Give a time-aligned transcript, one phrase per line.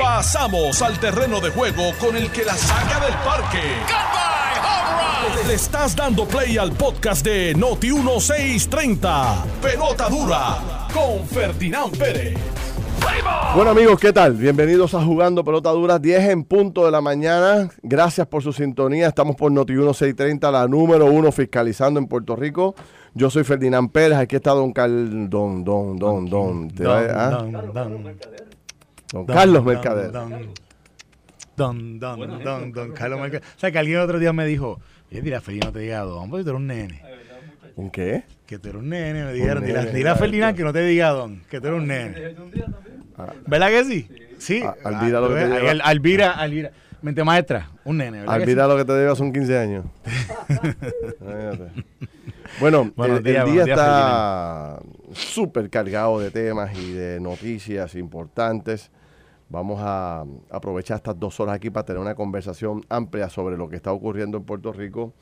[0.00, 3.58] Pasamos al terreno de juego con el que la saca del parque.
[5.46, 9.44] Le estás dando play al podcast de Noti 1630.
[9.62, 10.58] Pelota dura
[10.92, 12.36] con Ferdinand Pérez.
[13.54, 14.34] Bueno amigos, ¿qué tal?
[14.34, 17.70] Bienvenidos a Jugando Pelota Dura, 10 en punto de la mañana.
[17.82, 19.08] Gracias por su sintonía.
[19.08, 22.74] Estamos por Noti 1630, la número uno fiscalizando en Puerto Rico.
[23.14, 25.28] Yo soy Ferdinand Pérez, aquí está Don Cal...
[25.30, 26.68] Don, Don, Don, Don.
[26.68, 27.30] ¿te va- ah?
[27.30, 27.50] Don,
[29.12, 30.12] don, Don Carlos Mercader.
[30.12, 30.30] Don,
[31.56, 33.42] don, don, don, don Carlos Mercader.
[33.56, 36.00] O sea, que alguien otro día me dijo, oye, dile a Ferdinand no te diga
[36.00, 37.02] don, porque tú eres un nene.
[37.76, 38.24] ¿Un qué?
[38.46, 39.64] Que tú eres un nene, me dijeron.
[39.64, 42.34] Dile, a Ferdinand que no te diga don, que tú eres un nene.
[43.46, 44.08] ¿Verdad que sí?
[44.38, 44.62] Sí.
[44.64, 45.70] Ah, Alvira lo que te Ah, lleva.
[45.70, 46.70] Al- Alvira, Alvira.
[47.02, 49.84] Mente maestra, un nene, ¿verdad que Olvida lo que te digo, son 15 años.
[52.58, 54.80] Bueno, el, día días, está
[55.12, 58.90] súper cargado de temas y de noticias importantes.
[59.50, 63.74] Vamos a aprovechar estas dos horas aquí para tener una conversación amplia sobre lo que
[63.74, 65.12] está ocurriendo en Puerto Rico.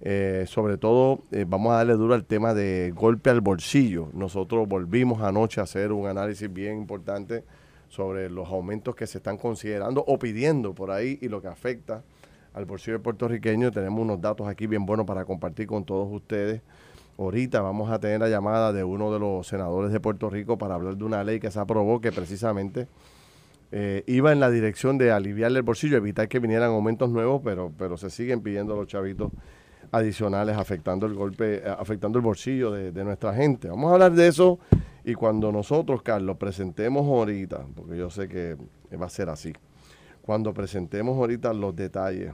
[0.00, 4.08] Eh, sobre todo, eh, vamos a darle duro al tema de golpe al bolsillo.
[4.14, 7.44] Nosotros volvimos anoche a hacer un análisis bien importante
[7.90, 12.02] sobre los aumentos que se están considerando o pidiendo por ahí y lo que afecta
[12.54, 13.70] al bolsillo puertorriqueño.
[13.70, 16.62] Tenemos unos datos aquí bien buenos para compartir con todos ustedes.
[17.18, 20.74] Ahorita vamos a tener la llamada de uno de los senadores de Puerto Rico para
[20.74, 22.88] hablar de una ley que se aprobó que precisamente
[23.70, 27.72] eh, iba en la dirección de aliviarle el bolsillo, evitar que vinieran aumentos nuevos, pero,
[27.76, 29.30] pero se siguen pidiendo los chavitos
[29.90, 33.68] adicionales afectando el golpe, eh, afectando el bolsillo de, de nuestra gente.
[33.68, 34.58] Vamos a hablar de eso
[35.04, 38.56] y cuando nosotros, Carlos, presentemos ahorita, porque yo sé que
[39.00, 39.52] va a ser así,
[40.22, 42.32] cuando presentemos ahorita los detalles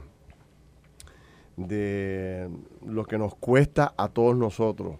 [1.55, 2.49] de
[2.85, 4.97] lo que nos cuesta a todos nosotros,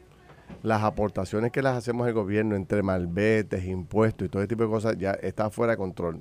[0.63, 4.69] las aportaciones que las hacemos al gobierno entre malbetes, impuestos y todo ese tipo de
[4.69, 6.19] cosas, ya está fuera de control.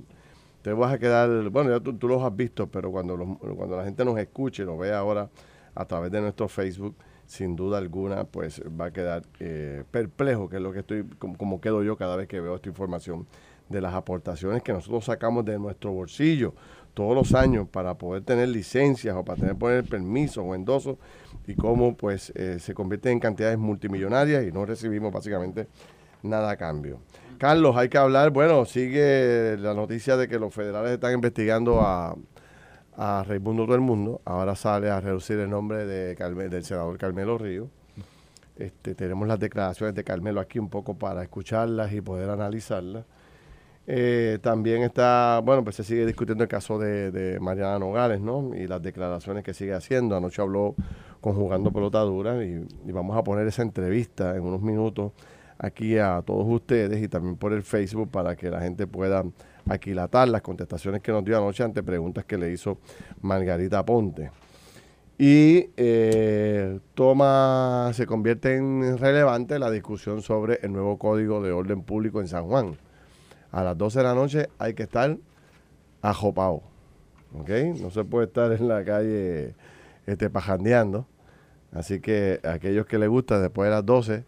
[0.61, 3.77] Te vas a quedar, bueno, ya tú, tú los has visto, pero cuando, los- cuando
[3.77, 5.29] la gente nos escuche y lo vea ahora
[5.75, 6.95] a través de nuestro Facebook,
[7.27, 11.37] sin duda alguna, pues va a quedar eh, perplejo, que es lo que estoy, como,
[11.37, 13.27] como quedo yo cada vez que veo esta información
[13.69, 16.53] de las aportaciones que nosotros sacamos de nuestro bolsillo
[16.95, 20.97] todos los años para poder tener licencias o para tener poner permisos o endosos
[21.45, 25.67] y cómo pues eh, se convierte en cantidades multimillonarias y no recibimos básicamente
[26.23, 26.99] nada a cambio.
[27.37, 32.15] Carlos, hay que hablar, bueno, sigue la noticia de que los federales están investigando a,
[32.97, 37.37] a Raimundo Todo el Mundo, ahora sale a reducir el nombre de del senador Carmelo
[37.37, 37.69] Río.
[38.55, 43.03] Este, tenemos las declaraciones de Carmelo aquí un poco para escucharlas y poder analizarlas.
[43.87, 48.55] Eh, también está, bueno, pues se sigue discutiendo el caso de, Mariana Nogales, ¿no?
[48.55, 50.15] Y las declaraciones que sigue haciendo.
[50.15, 50.75] Anoche habló
[51.21, 55.11] con Jugando Pelota Dura y, y vamos a poner esa entrevista en unos minutos
[55.57, 59.23] aquí a todos ustedes y también por el Facebook para que la gente pueda
[59.67, 62.77] aquilatar las contestaciones que nos dio anoche ante preguntas que le hizo
[63.21, 64.31] Margarita Ponte.
[65.17, 71.83] Y eh, toma, se convierte en relevante la discusión sobre el nuevo código de orden
[71.83, 72.77] público en San Juan.
[73.55, 75.15] A las 12 de la noche hay que estar
[76.01, 76.61] ajopado.
[77.39, 77.49] ¿Ok?
[77.79, 79.55] No se puede estar en la calle
[80.05, 81.07] este, pajandeando.
[81.71, 84.25] Así que aquellos que les gusta después de las 12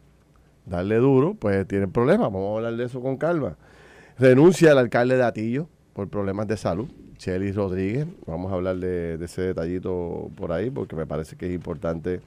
[0.65, 2.31] darle duro, pues tienen problemas.
[2.31, 3.57] Vamos a hablar de eso con calma.
[4.17, 8.07] Renuncia el alcalde de Atillo por problemas de salud, Chelis Rodríguez.
[8.25, 12.21] Vamos a hablar de, de ese detallito por ahí porque me parece que es importante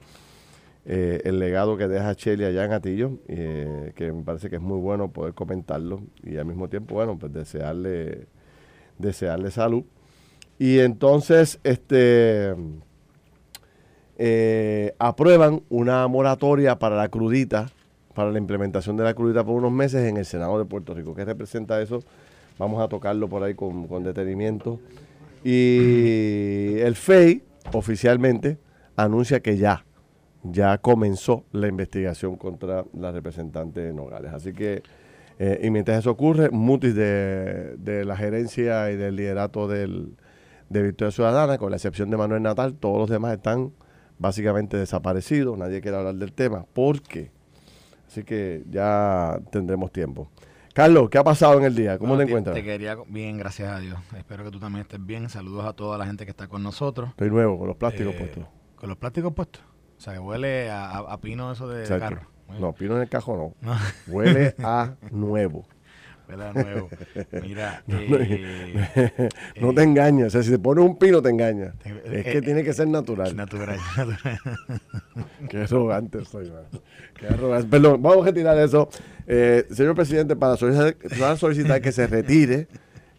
[0.85, 4.61] eh, el legado que deja Cheli allá en Atillo, eh, que me parece que es
[4.61, 8.27] muy bueno poder comentarlo y al mismo tiempo, bueno, pues desearle,
[8.97, 9.83] desearle salud.
[10.57, 12.55] Y entonces, este
[14.17, 17.71] eh, aprueban una moratoria para la crudita,
[18.13, 21.15] para la implementación de la crudita por unos meses en el Senado de Puerto Rico.
[21.15, 22.03] ¿Qué representa eso?
[22.59, 24.79] Vamos a tocarlo por ahí con, con detenimiento.
[25.43, 27.41] Y el FEI
[27.73, 28.59] oficialmente
[28.95, 29.85] anuncia que ya,
[30.43, 34.33] ya comenzó la investigación contra la representante Nogales.
[34.33, 34.81] Así que,
[35.39, 40.15] eh, y mientras eso ocurre, mutis de, de la gerencia y del liderato del,
[40.69, 43.71] de Victoria Ciudadana, con la excepción de Manuel Natal, todos los demás están
[44.19, 46.65] básicamente desaparecidos, nadie quiere hablar del tema.
[46.73, 47.31] ¿Por qué?
[48.07, 50.29] Así que ya tendremos tiempo.
[50.73, 51.97] Carlos, ¿qué ha pasado en el día?
[51.97, 52.55] ¿Cómo Bueno, te encuentras?
[52.55, 53.97] Te quería bien, gracias a Dios.
[54.17, 55.27] Espero que tú también estés bien.
[55.29, 57.09] Saludos a toda la gente que está con nosotros.
[57.09, 58.45] Estoy nuevo, con los plásticos Eh, puestos.
[58.75, 59.63] Con los plásticos puestos.
[60.01, 62.21] O sea, que huele a, a- a pino eso de, carro.
[62.59, 63.53] No, pino en el cajón no.
[63.61, 63.77] No.
[64.07, 65.67] Huele a nuevo.
[66.27, 66.89] Huele a nuevo.
[67.43, 69.29] Mira, eh,
[69.61, 70.25] no eh, te engañes.
[70.25, 71.75] O sea, si te pones un pino, te engañas.
[72.05, 73.35] Es que eh, tiene que ser natural.
[73.35, 74.39] natural, natural.
[75.47, 76.63] Qué arrogante soy, man.
[77.19, 77.67] Qué arrogante.
[77.67, 78.89] Perdón, vamos a retirar eso.
[79.27, 82.67] Eh, señor presidente, para solicitar, para solicitar que se retire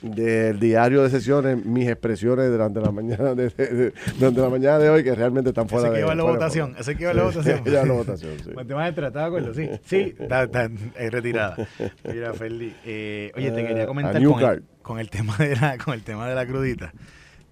[0.03, 4.91] del diario de sesiones mis expresiones durante la mañana de, de- durante la mañana de
[4.91, 7.03] hoy que realmente están fuera Ese que de iba a la de votación, ese que
[7.03, 7.65] iba a la Sí, votación.
[7.73, 8.51] ya la votación, sí.
[8.55, 9.55] Matemática, ¿estás de acuerdo?
[9.55, 10.65] Sí, sí, está, está,
[10.97, 11.57] eh, retirada.
[12.05, 15.55] Mira, Ferdi, eh, oye, te Eh, quería a comentar con el, con el tema de
[15.57, 16.93] la, con el tema de la crudita,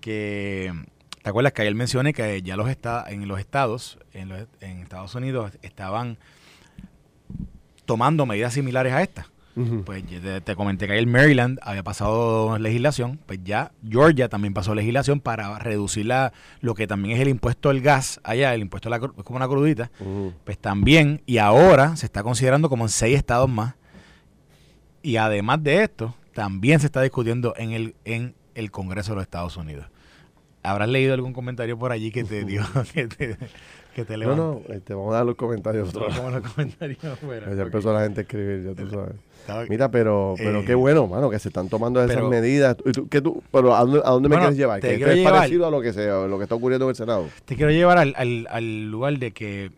[0.00, 0.72] que
[1.22, 4.78] ¿te acuerdas que ayer mencioné que ya los está, en los estados, en, los, en
[4.80, 6.18] Estados Unidos, estaban
[7.84, 9.02] tomando medidas similares a
[9.84, 14.74] Pues te, te comenté que ayer Maryland había pasado legislación, pues ya Georgia también pasó
[14.74, 18.88] legislación para reducir la, lo que también es el impuesto al gas allá, el impuesto
[18.88, 19.90] a la, es como una crudita,
[20.44, 23.74] pues también, y ahora se está considerando como en seis estados más.
[25.02, 29.22] Y además de esto, también se está discutiendo en el, en el Congreso de los
[29.22, 29.86] Estados Unidos.
[30.62, 32.62] ¿Habrás leído algún comentario por allí que te dio,
[32.94, 33.36] que te,
[33.94, 34.62] que te No, levantó?
[34.68, 36.16] no, este, vamos a dar los comentarios vez.
[36.16, 37.54] Como los comentarios afuera.
[37.54, 39.14] Ya empezó la gente a escribir, ya tú sabes.
[39.40, 42.76] Estaba- Mira, pero, pero Eh, qué bueno, mano, que se están tomando esas pero- medidas.
[42.84, 44.80] ¿Y tú- qué tú- pero ¿a dónde, a dónde me quieres llevar?
[44.80, 46.90] ¿Que esto es llevar- parecido a lo que, se, a lo que está ocurriendo en
[46.90, 47.26] el Senado?
[47.46, 49.70] te quiero llevar al, al- al lugar de que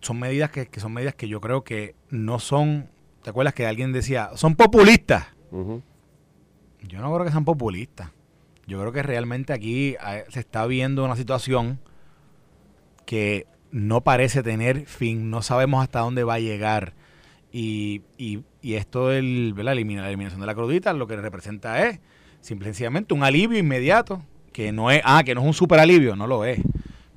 [0.00, 2.88] son medidas que, que son medidas que yo creo que no son,
[3.22, 5.26] ¿te acuerdas que alguien decía, son populistas?
[5.52, 8.10] Yo no creo que sean populistas.
[8.66, 11.78] Yo creo que realmente aquí eh, se está viendo una situación
[13.06, 16.94] que no parece tener fin, no sabemos hasta dónde va a llegar.
[17.50, 22.00] Y, y, y esto del, la eliminación de la crudita lo que representa es
[22.40, 24.22] simple y sencillamente un alivio inmediato,
[24.52, 26.60] que no es, ah, que no es un super alivio, no lo es.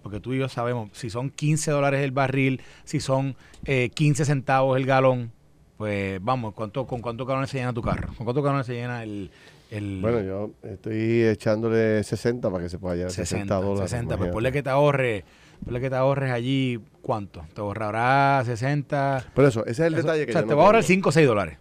[0.02, 3.36] Porque tú y yo sabemos, si son 15 dólares el barril, si son
[3.66, 5.32] eh, 15 centavos el galón,
[5.78, 8.14] pues vamos, ¿cuánto, ¿con cuántos galones se llena tu carro?
[8.16, 9.32] ¿Con cuántos galones se llena el...
[9.72, 13.90] el Bueno, yo estoy echándole 60 para que se pueda llegar a 60, 60, dólares.
[13.90, 15.26] 60, pues ponle que te ahorre,
[15.66, 17.46] ponle que te ahorres allí, ¿cuánto?
[17.54, 19.26] Te ahorrará 60...
[19.36, 20.66] Pero eso, ese es el Eso- detalle que o sea, yo te no va a
[20.68, 20.88] ahorrar tengo.
[20.96, 21.58] 5 o 6 dólares.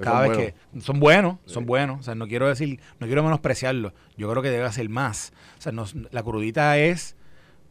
[0.00, 0.52] Cada vez buenos.
[0.74, 2.00] que son buenos, son buenos.
[2.00, 3.92] O sea, no quiero decir, no quiero menospreciarlo.
[4.16, 5.32] Yo creo que debe ser más.
[5.58, 7.14] O sea, nos- la crudita es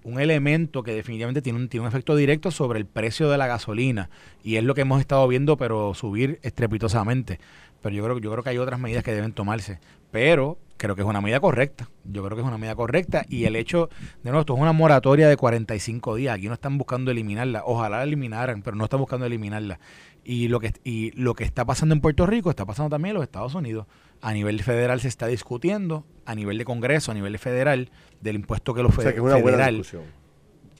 [0.03, 3.47] un elemento que definitivamente tiene un, tiene un efecto directo sobre el precio de la
[3.47, 4.09] gasolina.
[4.43, 7.39] Y es lo que hemos estado viendo, pero subir estrepitosamente.
[7.81, 9.79] Pero yo creo, yo creo que hay otras medidas que deben tomarse.
[10.11, 11.87] Pero creo que es una medida correcta.
[12.03, 13.23] Yo creo que es una medida correcta.
[13.29, 13.89] Y el hecho,
[14.23, 16.35] de nuevo, esto es una moratoria de 45 días.
[16.35, 17.61] Aquí no están buscando eliminarla.
[17.65, 19.79] Ojalá la eliminaran, pero no están buscando eliminarla.
[20.23, 23.15] Y lo que y lo que está pasando en Puerto Rico está pasando también en
[23.15, 23.85] los Estados Unidos.
[24.21, 27.89] A nivel federal se está discutiendo, a nivel de Congreso, a nivel federal,
[28.21, 29.77] del impuesto que los O sea, que es una buena federal.
[29.77, 30.03] discusión.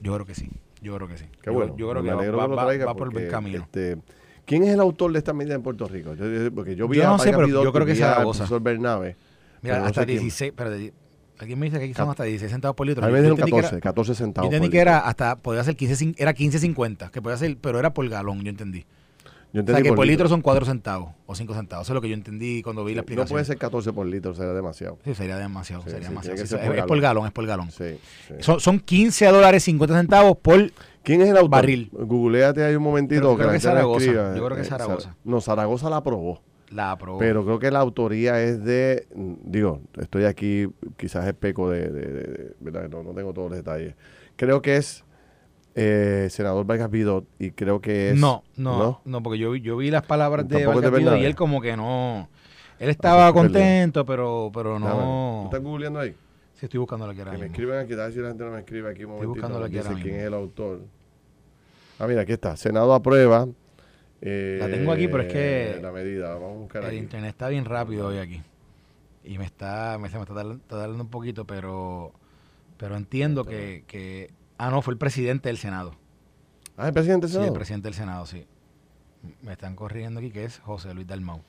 [0.00, 0.48] yo creo que sí.
[0.80, 1.24] Yo creo que sí.
[1.42, 1.76] Qué yo, bueno.
[1.76, 3.62] yo creo me que alegro va, que va- por el buen camino.
[3.62, 3.98] este,
[4.44, 6.14] ¿Quién es el autor de esta medida en Puerto Rico?
[6.14, 8.62] Yo, porque yo vi Yo a no sé, Vargas pero yo creo que vi es
[8.62, 9.16] Bernabe.
[9.62, 10.18] Mira, pero no hasta sé quién.
[10.20, 10.70] 16, pero
[11.38, 13.02] alguien me dice que aquí son hasta 16 centavos por litro.
[13.04, 14.46] A mí me Yo dijeron entendí que era- 14, 14 Yo centavos.
[14.46, 14.90] entendí por que litro.
[14.90, 18.42] era hasta, podía ser 15, cin- era 15.50, que podía ser, pero era por galón,
[18.42, 18.80] yo entendí.
[19.54, 20.28] Yo O sea, entendí que por litro litro.
[20.30, 21.84] son 4 centavos o 5 centavos.
[21.86, 23.34] Eso es lo que yo entendí cuando vi la No explicación.
[23.34, 24.98] puede ser 14 por litro, será demasiado.
[25.04, 25.82] Sí, sería demasiado.
[25.82, 26.36] Sí, sería sí, demasiado.
[26.38, 27.00] Sí, es, por es por galón.
[27.02, 27.68] galón, es por galón.
[28.40, 30.70] Son, son 15 dólares 50 centavos por...
[31.02, 31.50] ¿Quién es el autor?
[31.50, 31.90] Barril.
[31.92, 33.22] Googleate ahí un momentito.
[33.32, 34.04] Yo creo que Zaragoza.
[34.06, 34.34] escriba.
[34.36, 35.08] Yo creo que Eh, Zaragoza.
[35.10, 36.40] Zar- No, Zaragoza la aprobó.
[36.72, 37.18] La aprobó.
[37.18, 40.66] Pero creo que la autoría es de, digo, estoy aquí,
[40.96, 42.88] quizás es peco de, de- de- de- ¿verdad?
[42.88, 43.94] No, no tengo todos los detalles.
[44.36, 45.04] Creo que es
[45.74, 48.18] eh, senador Vargas Vidot y creo que es...
[48.20, 51.34] no, no, no, porque yo vi, yo vi las palabras de Vargas Vidot y él
[51.36, 52.28] como que no...
[52.78, 54.96] Él estaba es contento, pero, pero Déjame ver.
[55.02, 55.42] ¿Tú no...
[55.44, 56.16] estás googleando ahí?
[56.54, 57.54] Sí, estoy buscando la que era Que me mismo.
[57.54, 59.30] escriben aquí, a ver si la gente no me escribe aquí un Estoy momentito.
[59.48, 60.20] buscando la que dice ahora quién mismo.
[60.22, 60.80] es el autor.
[61.98, 62.56] Ah, mira, aquí está.
[62.56, 63.46] Senado aprueba.
[64.22, 66.96] Eh, La tengo aquí, pero es que La medida, vamos a buscar El aquí.
[66.98, 68.42] internet está bien rápido hoy aquí.
[69.24, 70.34] Y me está, me, se me está
[70.66, 72.12] tardando, un poquito, pero,
[72.76, 74.30] pero entiendo que, que...
[74.58, 75.94] Ah, no, fue el presidente del Senado.
[76.76, 77.52] Ah, el presidente del Sí, Senado.
[77.52, 78.46] el presidente del Senado, sí.
[79.42, 81.40] Me están corriendo aquí que es José Luis Dalmau.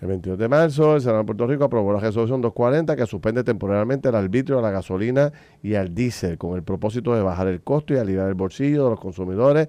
[0.00, 3.42] El 22 de marzo, el Senado de Puerto Rico aprobó la resolución 240 que suspende
[3.44, 5.32] temporalmente el arbitrio a la gasolina
[5.62, 8.90] y al diésel con el propósito de bajar el costo y aliviar el bolsillo de
[8.90, 9.68] los consumidores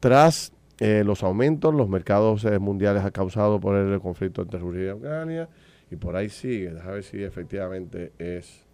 [0.00, 4.88] tras eh, los aumentos los mercados eh, mundiales ha causado por el conflicto entre Rusia
[4.88, 5.48] y Ucrania
[5.90, 6.72] y por ahí sigue.
[6.72, 8.64] Déjame ver si efectivamente es,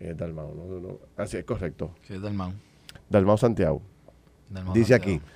[0.00, 0.54] Dalmau.
[0.54, 0.80] ¿no?
[0.80, 1.90] No, Así es correcto.
[2.02, 2.52] Sí, es Dalmau.
[3.08, 3.82] Dalmau Santiago.
[4.48, 5.18] Dalmau Dice Santiago.
[5.18, 5.26] aquí,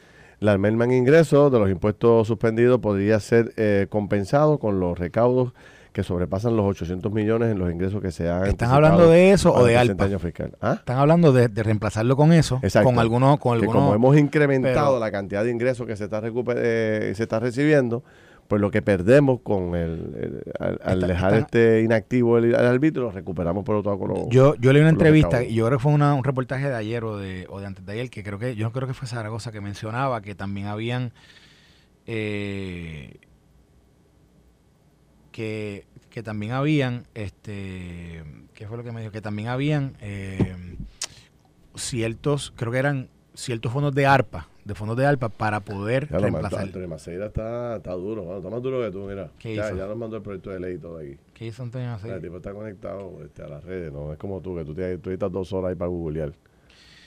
[0.41, 5.53] la merma en ingresos de los impuestos suspendidos podría ser eh, compensado con los recaudos
[5.93, 9.53] que sobrepasan los 800 millones en los ingresos que se han ¿Están hablando de eso
[9.53, 10.09] o de ALPA?
[10.61, 10.75] ¿Ah?
[10.79, 12.89] Están hablando de, de reemplazarlo con eso, Exacto.
[12.89, 16.05] con algunos, con Que algunos como hemos incrementado pero- la cantidad de ingresos que se
[16.05, 16.23] está,
[16.57, 18.05] eh, se está recibiendo,
[18.47, 22.47] pues lo que perdemos con el, el- al, al Está- dejar están- este inactivo el,
[22.47, 25.79] el arbitrio, lo recuperamos por otro lado Yo, yo leí una entrevista y yo creo
[25.79, 28.23] que fue una- un reportaje de ayer o de, o de antes de ayer que
[28.23, 31.13] creo que, yo creo que fue Zaragoza que mencionaba que también habían
[32.07, 33.19] eh,
[35.31, 38.23] que que también habían, este,
[38.53, 39.13] ¿qué fue lo que me dijo?
[39.13, 40.77] Que también habían eh,
[41.77, 46.19] ciertos, creo que eran ciertos fondos de ARPA, de fondos de ARPA para poder Ya
[46.19, 46.63] reemplazar.
[46.63, 49.31] Antonio Maceira está, está duro, mano, está más duro que tú, mira.
[49.39, 49.77] ¿Qué ya, hizo?
[49.77, 51.17] ya nos mandó el proyecto de ley y todo aquí.
[51.33, 52.17] ¿Qué hizo Antonio Maceira?
[52.17, 55.01] el tipo está conectado este, a las redes, no es como tú, que tú, tienes,
[55.01, 56.33] tú estás dos horas ahí para googlear.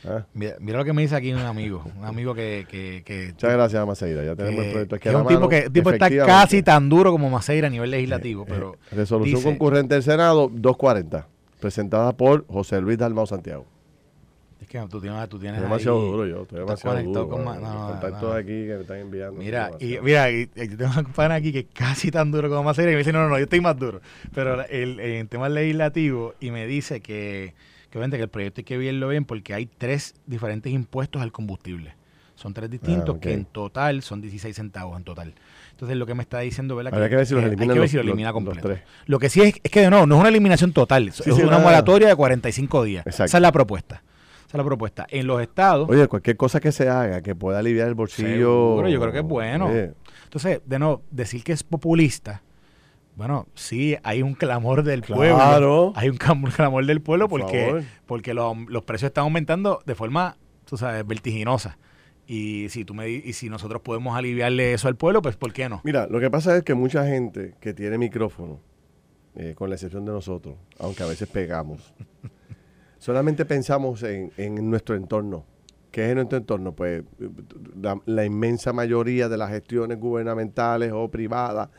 [0.05, 0.25] ¿Ah?
[0.33, 3.53] Mira, mira lo que me dice aquí un amigo, un amigo que, que, que, Muchas
[3.53, 4.23] gracias, Maceira.
[4.23, 6.09] Ya tenemos el que- proyecto aquí que a la un tipo que el tipo está
[6.25, 10.03] casi tan duro como Maceira a nivel legislativo, Eh, pero eh, resolución dice- concurrente del
[10.03, 11.27] Senado 240,
[11.59, 13.65] presentada por José Luis Dalmau Santiago.
[14.61, 17.29] es que tú tienes, tú tienes Estoy demasiado ahí- duro yo, estoy demasiado duro.
[17.29, 18.31] con no, contactos no.
[18.33, 19.39] aquí que me están enviando.
[19.39, 22.63] Mira, y mira, y, yo tengo un pana aquí que es casi tan duro como
[22.63, 24.01] Maceira y me dice, no, no, no, yo estoy más duro.
[24.33, 27.53] Pero el, en temas legislativos y me dice que,
[27.93, 31.31] que, obviamente que el proyecto hay que verlo bien porque hay tres diferentes impuestos al
[31.31, 31.93] combustible.
[32.33, 33.19] Son tres distintos Ah, ok.
[33.21, 35.35] que en total son 16 centavos en total.
[35.69, 36.91] Entonces lo que me está diciendo, ¿verdad?
[36.91, 38.67] Habría que ver si los hay eliminan que ver los- si lo elimina los completo.
[38.67, 38.81] tres.
[39.05, 41.29] Lo que sí es, es que de nuevo, no es una eliminación total, es sí,
[41.29, 41.59] una nada.
[41.63, 43.05] moratoria de 45 días.
[43.05, 43.25] Exacto.
[43.25, 44.01] Esa es la propuesta.
[44.47, 45.05] Esa es la propuesta.
[45.11, 48.29] En los estados, Oye, cualquier cosa que se haga que pueda aliviar el bolsillo.
[48.29, 49.67] Seguro, yo creo que es bueno.
[49.67, 49.91] Oye,
[50.23, 52.41] Entonces, de nuevo, decir que es populista,
[53.15, 55.17] bueno, sí, hay un clamor del Claro.
[55.19, 55.93] pueblo.
[55.95, 57.83] Hay un clam- clamor del pueblo Por porque, favor.
[58.05, 61.77] porque los, los precios están aumentando de forma, tú sabes, vertiginosa.
[62.25, 65.67] Y si tú me y si nosotros podemos aliviarle eso al pueblo, pues ¿por qué
[65.67, 65.81] no?
[65.83, 68.61] Mira, lo que pasa es que mucha gente que tiene micrófono,
[69.35, 71.93] eh, con la excepción de nosotros, aunque a veces pegamos,
[72.97, 75.45] solamente pensamos en, en nuestro entorno.
[75.91, 76.73] ¿Qué es nuestro entorno?
[76.73, 77.03] Pues
[77.79, 81.69] la, la inmensa mayoría de las gestiones gubernamentales o privadas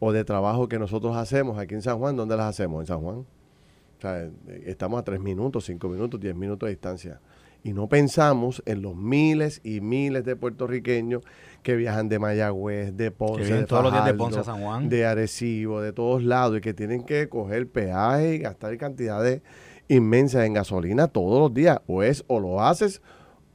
[0.00, 2.80] o de trabajo que nosotros hacemos aquí en San Juan, ¿dónde las hacemos?
[2.80, 3.18] En San Juan.
[3.18, 4.30] O sea, eh,
[4.66, 7.20] estamos a tres minutos, cinco minutos, diez minutos de distancia.
[7.64, 11.22] Y no pensamos en los miles y miles de puertorriqueños
[11.64, 14.62] que viajan de Mayagüez, de Ponce, de todos los días de Fajardo, Ponce a San
[14.62, 14.88] Juan.
[14.88, 19.42] de Arecibo, de todos lados, y que tienen que coger peaje y gastar cantidades
[19.88, 21.80] inmensas en gasolina todos los días.
[21.88, 23.02] O es o lo haces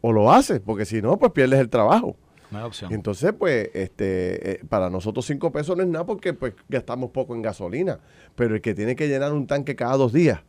[0.02, 2.18] o lo haces, porque si no, pues pierdes el trabajo.
[2.54, 2.92] No hay opción.
[2.92, 7.10] Y entonces, pues, este, eh, para nosotros cinco pesos no es nada porque pues gastamos
[7.10, 8.00] poco en gasolina.
[8.36, 10.42] Pero el que tiene que llenar un tanque cada dos días,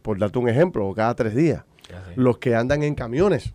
[0.00, 1.62] por darte un ejemplo, o cada tres días.
[2.16, 3.54] Los que andan en camiones.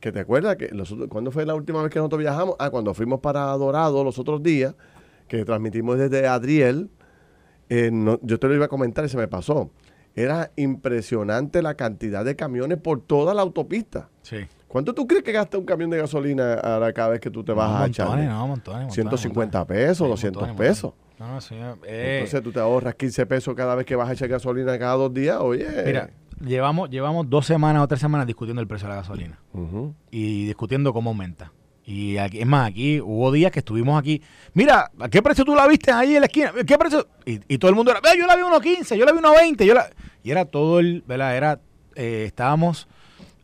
[0.00, 2.54] Que te acuerdas que nosotros, ¿cuándo fue la última vez que nosotros viajamos?
[2.58, 4.74] Ah, cuando fuimos para Dorado los otros días,
[5.28, 6.88] que transmitimos desde Adriel.
[7.68, 9.70] eh, no- yo te lo iba a comentar y se me pasó.
[10.14, 14.08] Era impresionante la cantidad de camiones por toda la autopista.
[14.22, 14.38] Sí.
[14.68, 17.52] ¿Cuánto tú crees que gasta un camión de gasolina ahora cada vez que tú te
[17.52, 18.06] vas No, a echar?
[18.06, 18.14] no,
[18.46, 19.82] montones, montones, 150 montones.
[19.88, 20.70] pesos, Sí, 200 montones, montones.
[20.70, 20.92] pesos.
[21.18, 21.54] No, sí.
[21.86, 24.94] eh, Entonces tú te ahorras 15 pesos cada vez que vas a echar gasolina cada
[24.94, 25.38] dos días.
[25.40, 25.66] Oye.
[25.86, 26.10] mira,
[26.44, 29.38] llevamos, llevamos dos semanas o tres semanas discutiendo el precio de la gasolina.
[30.10, 31.52] Y discutiendo cómo aumenta.
[31.84, 34.20] Y aquí, es más, aquí hubo días que estuvimos aquí.
[34.52, 36.52] Mira, ¿a qué precio tú la viste ahí en la esquina?
[36.66, 37.08] ¿Qué precio?
[37.24, 39.18] Y, y todo el mundo era, "Ve, yo la vi a 1.15, yo la vi
[39.18, 39.88] a 1.20, yo la...
[40.22, 41.34] Y era todo el, ¿verdad?
[41.34, 41.60] Era,
[41.94, 42.86] eh, estábamos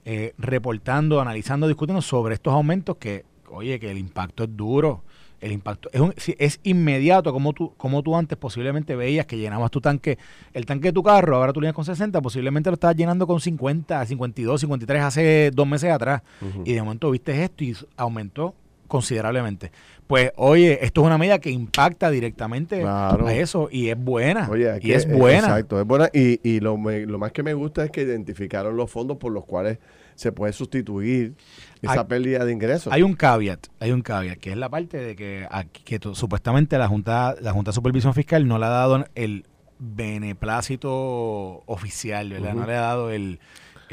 [0.04, 5.02] eh, reportando, analizando, discutiendo sobre estos aumentos que, oye, que el impacto es duro.
[5.40, 9.70] El impacto es, un- es inmediato, como tú, como tú antes posiblemente veías que llenabas
[9.70, 10.16] tu tanque,
[10.54, 13.26] el tanque de tu carro, ahora tú lo llenas con 60, posiblemente lo estabas llenando
[13.26, 16.22] con 50, 52, 53 hace dos meses atrás.
[16.64, 18.54] Y de momento viste esto y aumentó
[18.88, 19.72] considerablemente.
[20.06, 23.26] Pues, oye, esto es una medida que impacta directamente Claro.
[23.26, 24.48] a eso y es buena.
[24.50, 25.38] Oye, y es buena.
[25.48, 26.10] Exacto, es buena.
[26.12, 29.32] Y, y lo, me- lo más que me gusta es que identificaron los fondos por
[29.32, 29.78] los cuales
[30.14, 31.34] se puede sustituir
[31.80, 32.92] esa Hay- pérdida de ingresos.
[32.92, 36.76] Hay un caveat, hay un caveat, que es la parte de que, aquí- que supuestamente
[36.76, 39.46] la Junta, la Junta de Supervisión Fiscal no le ha dado el
[39.78, 42.54] beneplácito oficial, ¿verdad?
[42.54, 43.40] No le ha dado el...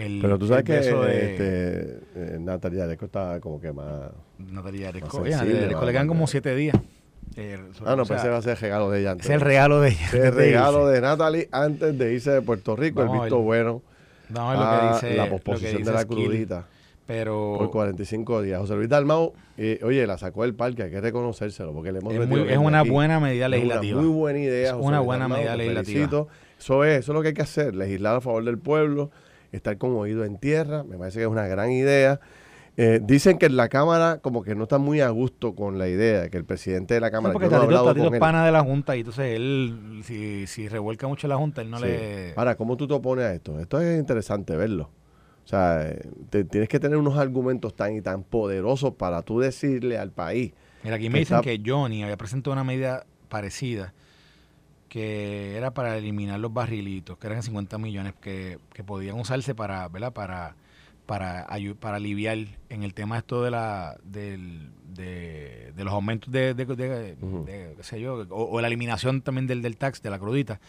[0.01, 0.79] el Pero tú sabes que de
[1.31, 4.12] este, eh, Natalia Areco está como que más...
[4.39, 6.75] Natalia Natalia Aresco le quedan como siete días.
[7.36, 9.12] Eh, Ah, no, o sea, pues ese va a ser el regalo de ella.
[9.13, 10.05] ese es el regalo de ella.
[10.08, 13.39] Es el antes regalo de Natalie antes de irse de Puerto Rico, Vamos el visto
[13.39, 13.81] bueno.
[14.29, 15.17] Vamos a ver lo que dice.
[15.17, 16.25] la posposición dice de la Skill.
[16.25, 16.65] crudita
[17.08, 18.60] Pero por 45 días.
[18.60, 22.13] José Luis Dalmau, eh, oye, la sacó del parque, hay que reconocérselo porque le hemos
[22.13, 22.89] es, muy- es una aquí.
[22.89, 24.00] buena medida Es legislativa.
[24.00, 24.67] Una muy buena idea.
[24.67, 26.25] Es José una Luis buena Dalmau, medida legislativa.
[26.60, 29.10] Eso es, eso es lo que hay que hacer, legislar a favor del pueblo,
[29.51, 32.20] estar con oído en tierra, me parece que es una gran idea.
[32.77, 35.89] Eh, dicen que en la Cámara como que no está muy a gusto con la
[35.89, 38.46] idea, que el presidente de la No, Cámara, porque no he Tatito, con es pana
[38.46, 41.86] de la Junta y entonces él, si, si revuelca mucho la Junta, él no Sí.
[41.86, 42.34] le...
[42.38, 43.60] Ahora, ¿cómo tú te opones a esto?
[43.60, 44.89] Esto es interesante verlo.
[45.43, 45.93] O sea,
[46.29, 50.53] te- tienes que tener unos argumentos tan y tan poderosos para tú decirle al país.
[50.84, 53.93] Mira, aquí me dicen está- que Johnny había presentado una medida parecida
[54.91, 59.88] que era para eliminar los barrilitos, que eran 50 millones que, que podían usarse para,
[59.88, 60.12] ¿verdad?
[60.12, 60.57] Para,
[61.05, 61.48] para,
[61.79, 67.83] para aliviar en el tema esto de la del, de, los aumentos de, de, qué
[67.83, 70.60] sé yo, o, la eliminación también del, del tax, de la crudita,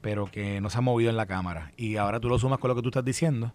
[0.00, 1.70] pero que no se ha movido en la Cámara.
[1.76, 3.54] Y ahora tú lo sumas con lo que tú estás diciendo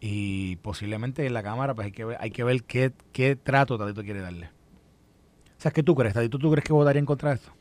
[0.00, 3.78] y posiblemente en la Cámara pues hay que ver, hay que ver qué, qué trato
[3.78, 4.46] Tadito quiere darle.
[4.46, 6.40] O sea, ¿qué tú crees, Tadito?
[6.40, 7.52] ¿Tú crees que votaría en contra de esto?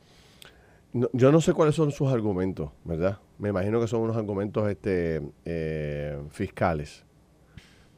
[0.93, 3.19] Yo no sé cuáles son sus argumentos, ¿verdad?
[3.39, 7.05] Me imagino que son unos argumentos este, eh, fiscales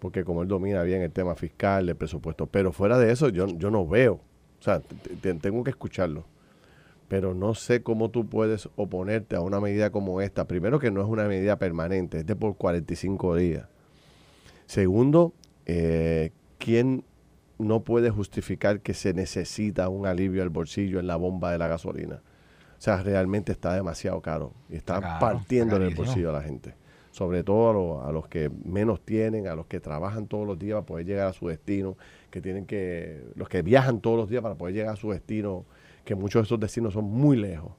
[0.05, 3.47] porque como él domina bien el tema fiscal, el presupuesto, pero fuera de eso yo,
[3.47, 4.21] yo no veo,
[4.59, 4.79] o sea,
[5.41, 6.25] tengo que escucharlo,
[7.07, 10.45] pero no sé cómo tú puedes oponerte a una medida como esta.
[10.47, 13.67] Primero que no es una medida permanente, es de por 45 días.
[14.67, 15.33] Segundo,
[15.65, 17.03] eh, ¿quién
[17.57, 21.67] no puede justificar que se necesita un alivio al bolsillo en la bomba de la
[21.67, 22.21] gasolina?
[22.77, 26.75] O sea, realmente está demasiado caro y está, partiendo en el bolsillo a la gente
[27.15, 30.86] sobre todo a, los que menos tienen, a los que trabajan todos los días para
[30.86, 31.96] poder llegar a su destino,
[32.29, 35.63] que tienen que, los que viajan todos los días para poder llegar a su destino,
[36.03, 37.72] que muchos de esos destinos son muy lejos.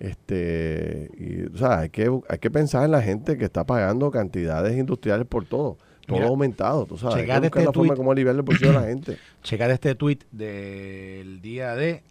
[0.00, 4.10] Este, y, o sea, hay que, hay que pensar en la gente que está pagando
[4.10, 5.76] cantidades industriales por todo.
[6.06, 7.16] Todo aumentado, tú sabes.
[7.16, 9.18] Hay que buscar este la forma como aliviar el bolsillo a la gente.
[9.42, 12.02] Checa de este tweet del día de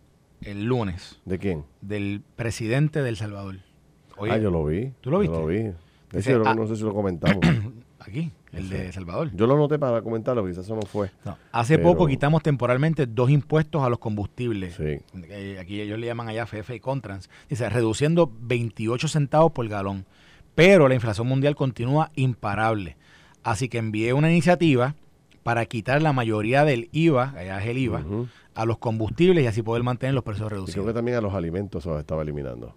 [0.45, 1.19] el lunes.
[1.25, 1.63] ¿De quién?
[1.81, 3.59] Del presidente del Salvador.
[4.17, 4.93] ah, yo lo vi.
[5.01, 5.35] ¿Tú lo viste?
[5.35, 5.71] Yo lo vi.
[6.45, 7.39] Ah, no sé si lo comentamos.
[7.99, 9.31] Aquí, el de Salvador.
[9.33, 11.09] Yo lo noté para comentarlo, quizás eso no fue.
[11.53, 14.77] hace poco quitamos temporalmente dos impuestos a los combustibles.
[15.59, 17.29] aquí ellos le llaman allá FF y Contrans.
[17.49, 20.05] Dice, reduciendo 28 centavos por galón.
[20.53, 22.97] Pero la inflación mundial continúa imparable.
[23.41, 24.95] Así que envié una iniciativa
[25.43, 28.03] para quitar la mayoría del IVA, allá es el IVA,
[28.55, 30.75] a los combustibles y así poder mantener los precios reducidos.
[30.75, 32.75] creo que también a los alimentos se los estaba eliminando.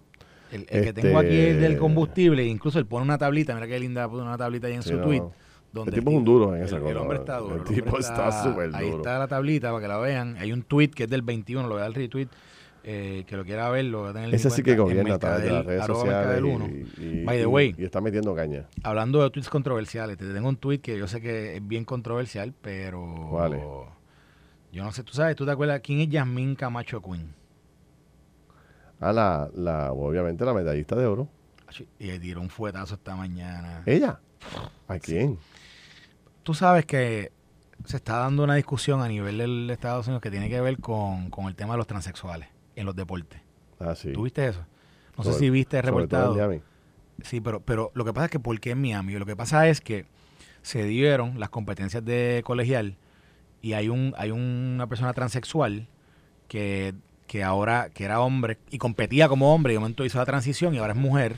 [0.51, 3.79] El, que tengo aquí es del este, combustible, incluso él pone una tablita, mira qué
[3.79, 5.23] linda, pone una tablita ahí en su tweet.
[5.73, 6.91] Donde el tipo es un duro en esa cosa.
[6.91, 7.55] El hombre está duro.
[7.55, 8.77] El, tipo está súper duro.
[8.77, 10.37] Ahí está la tablita para que la vean.
[10.37, 12.29] Hay un tweet que es del 21, lo voy a dar el retweet.
[12.89, 15.43] Eh, que lo quiera ver, lo voy a tener Ese sí que gobierna a través
[15.43, 16.41] de las redes sociales.
[16.97, 18.65] Y, By the way, y, está metiendo caña.
[18.81, 22.53] Hablando de tweets controversiales, te tengo un tweet que yo sé que es bien controversial,
[22.61, 23.27] pero.
[23.29, 23.59] ¿Cuál
[24.71, 27.33] Yo no sé, tú sabes, ¿tú te acuerdas quién es Yasmín Camacho Quinn?
[28.99, 31.27] a la, la, obviamente, la medallista de oro.
[31.99, 33.83] Y le tiró un fuetazo esta mañana.
[33.85, 34.19] ¿Ella?
[34.87, 35.37] ¿A quién?
[36.43, 37.31] Tú sabes que
[37.85, 41.29] se está dando una discusión a nivel del Estados Unidos que tiene que ver con,
[41.47, 43.41] el tema de los transexuales en los deportes.
[43.79, 44.13] Ah, sí.
[44.13, 44.65] ¿Tú viste eso?
[45.17, 46.35] No sé si viste el reportado.
[47.23, 49.13] Sí, pero, pero lo que pasa es que ¿por qué en Miami?
[49.13, 50.05] Lo que pasa es que
[50.61, 52.95] se dieron las competencias de colegial
[53.61, 55.87] y hay un hay una persona transexual
[56.47, 56.93] que
[57.27, 60.73] que ahora, que era hombre y competía como hombre y de momento hizo la transición
[60.73, 61.35] y ahora es mujer,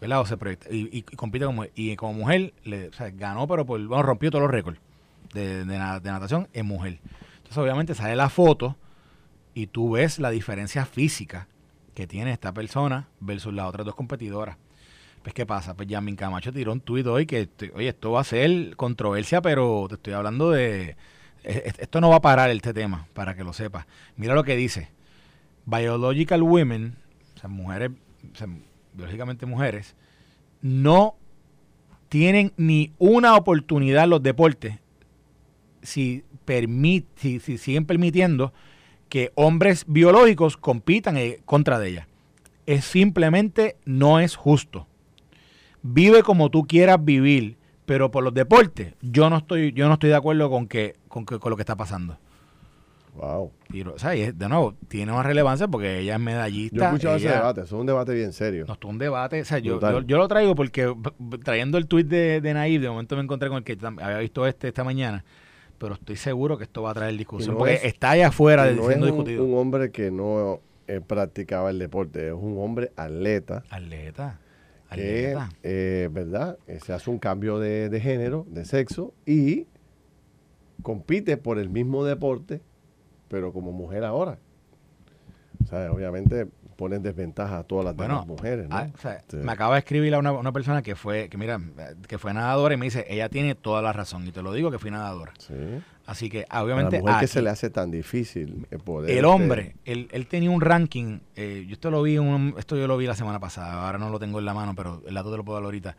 [0.00, 0.20] ¿verdad?
[0.20, 0.36] O se
[0.70, 4.78] y, compite como Y como mujer, le, ganó, pero por, bueno, rompió todos los récords
[5.32, 6.98] de, de, natación en mujer.
[7.38, 8.76] Entonces, obviamente, sale la foto
[9.60, 11.48] y tú ves la diferencia física
[11.94, 14.56] que tiene esta persona versus las otras dos competidoras.
[15.22, 15.74] Pues, ¿qué pasa?
[15.74, 19.86] Pues Yamin Camacho tiró un tuit hoy que, oye, esto va a ser controversia, pero
[19.88, 20.96] te estoy hablando de...
[21.42, 23.86] Esto no va a parar este tema, para que lo sepas.
[24.16, 24.90] Mira lo que dice
[25.66, 26.96] biological women,
[27.36, 27.90] o sea, mujeres,
[28.94, 29.94] biológicamente mujeres,
[30.62, 31.16] no
[32.08, 34.78] tienen ni una oportunidad los deportes
[35.82, 36.24] si,
[37.16, 38.52] si, siguen permitiendo
[39.10, 42.06] que hombres biológicos compitan eh, contra de ellas.
[42.64, 44.86] Es simplemente no es justo.
[45.82, 50.10] Vive como tú quieras vivir, pero por los deportes yo no estoy yo no estoy
[50.10, 52.16] de acuerdo con que con, que, con lo que está pasando.
[53.16, 53.52] Wow.
[53.92, 56.76] o sea, de nuevo, tiene más relevancia porque ella es medallista.
[56.76, 58.64] Yo he escuchado ese debate, es un debate bien serio.
[58.66, 60.94] No, es un debate, o sea, yo, yo, lo traigo porque
[61.42, 64.68] trayendo el tuit de, de de momento me encontré con el que había visto este
[64.68, 65.24] esta mañana,
[65.80, 68.90] pero estoy seguro que esto va a traer discusión porque está allá afuera de, siendo
[68.90, 69.44] es un, discutido.
[69.44, 73.64] un hombre que no eh, practicaba el deporte, es un hombre atleta.
[73.70, 74.38] Atleta.
[74.92, 76.58] Que, eh, ¿verdad?
[76.66, 79.66] Eh, se hace un cambio de, de género, de sexo y
[80.82, 82.60] compite por el mismo deporte
[83.30, 84.38] pero como mujer ahora.
[85.70, 88.68] Sea, obviamente ponen desventaja a todas las demás mujeres.
[88.68, 88.74] ¿no?
[88.74, 88.88] Ah,
[89.32, 91.60] me acaba de escribir a una, persona que fue, que mira,
[92.08, 94.26] que fue nadadora y me dice, ella tiene toda la razón.
[94.26, 95.32] Y te lo digo que fui nadadora.
[95.38, 95.54] Sí.
[96.06, 96.96] Así que, obviamente.
[96.96, 99.10] A la mujer que se le hace tan difícil poder.
[99.10, 101.20] El este hombre, él, él, tenía un ranking.
[101.36, 103.86] Eh, yo esto lo vi, un, esto yo lo vi la semana pasada.
[103.86, 105.96] Ahora no lo tengo en la mano, pero el dato te lo puedo dar ahorita.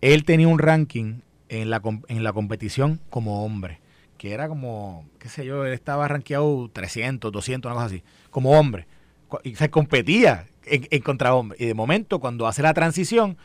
[0.00, 3.80] Él tenía un ranking en la, en la competición como hombre
[4.18, 8.58] que era como, qué sé yo, él estaba rankeado 300, 200, una cosa así, como
[8.58, 8.86] hombre.
[9.42, 11.56] Y se competía en, contra hombre.
[11.60, 13.36] Y de momento, cuando hace la transición,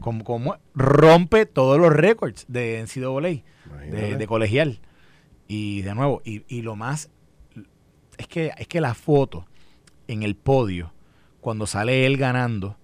[0.00, 3.42] como, como rompe todos los récords de NCAA,
[3.90, 4.80] de, de colegial.
[5.48, 7.10] Y de nuevo, y, y lo más
[8.18, 9.46] es que es que la foto
[10.06, 10.92] en el podio,
[11.40, 12.76] cuando sale él ganando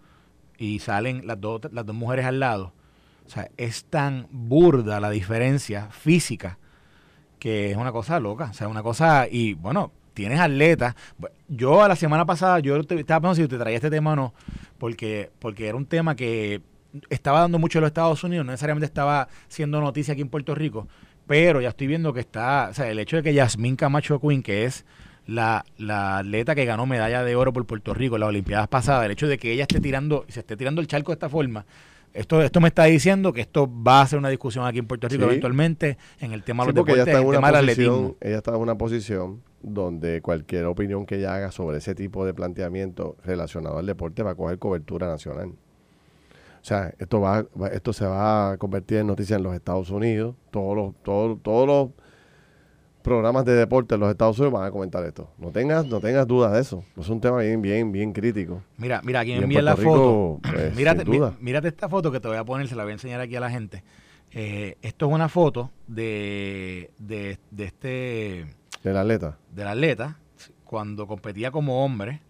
[0.59, 2.73] y salen las dos, las dos mujeres al lado,
[3.27, 6.59] o sea, es tan burda la diferencia física
[7.39, 8.49] que es una cosa loca.
[8.51, 10.95] O sea, una cosa, y bueno, tienes atletas.
[11.47, 14.17] Yo a la semana pasada, yo te, estaba pensando si te traía este tema o
[14.17, 14.35] no,
[14.79, 16.63] porque, porque era un tema que
[17.11, 20.55] estaba dando mucho en los Estados Unidos, no necesariamente estaba siendo noticia aquí en Puerto
[20.55, 20.89] Rico,
[21.27, 24.43] pero ya estoy viendo que está, o sea, el hecho de que Yasmín Camacho Quinn,
[24.43, 24.87] que es
[25.27, 29.05] la, la atleta que ganó medalla de oro por Puerto Rico en las Olimpiadas pasadas,
[29.05, 31.67] el hecho de que ella esté tirando, se esté tirando el charco de esta forma,
[32.15, 35.07] esto, esto me está diciendo que esto va a ser una discusión aquí en Puerto
[35.09, 35.29] Rico Sí.
[35.29, 37.57] eventualmente en el tema de Sí, los ella deportes, está, en el una tema del
[37.57, 38.17] atletismo.
[38.23, 42.35] ella está en una posición donde cualquier opinión que ella haga sobre ese tipo de
[42.35, 45.49] planteamiento relacionado al deporte va a coger cobertura nacional.
[45.51, 49.91] O sea, esto va, va- esto se va a convertir en noticia en los Estados
[49.91, 50.35] Unidos.
[50.51, 51.91] Todos los, todos, todos los
[53.03, 55.31] programas de deporte en los Estados Unidos van a comentar esto.
[55.39, 56.85] No tengas, no tengas dudas de eso.
[56.99, 58.63] Es un tema bien, bien, bien crítico.
[58.79, 60.41] Mira, mira, aquí en envía la foto.
[60.43, 61.05] Pues, mírate,
[61.41, 63.41] mírate esta foto que te voy a poner, se la voy a enseñar aquí a
[63.41, 63.85] la gente.
[64.33, 68.47] Eh, esto es una foto de, de, de este
[68.87, 69.37] Del atleta.
[69.55, 70.19] del atleta
[70.65, 72.21] cuando competía como hombre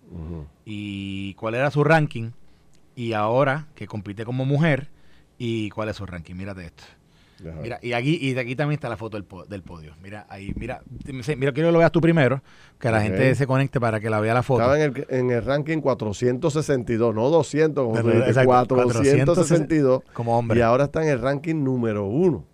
[0.64, 2.30] y cuál era su ranking
[2.94, 4.88] y ahora que compite como mujer
[5.38, 6.34] y cuál es su ranking.
[6.34, 6.84] Mírate esto.
[7.62, 9.94] Mira, y aquí, y de aquí también está la foto del, po- del podio.
[10.02, 12.42] Mira, ahí, mira, mira, quiero que lo veas tú primero,
[12.78, 14.62] que la gente se conecte para que la vea la foto.
[14.62, 20.02] Estaba en el, en el ranking 462, no 200, como Pero, exacto, 462.
[20.14, 20.60] como hombre.
[20.60, 22.46] Y ahora está en el ranking número uno.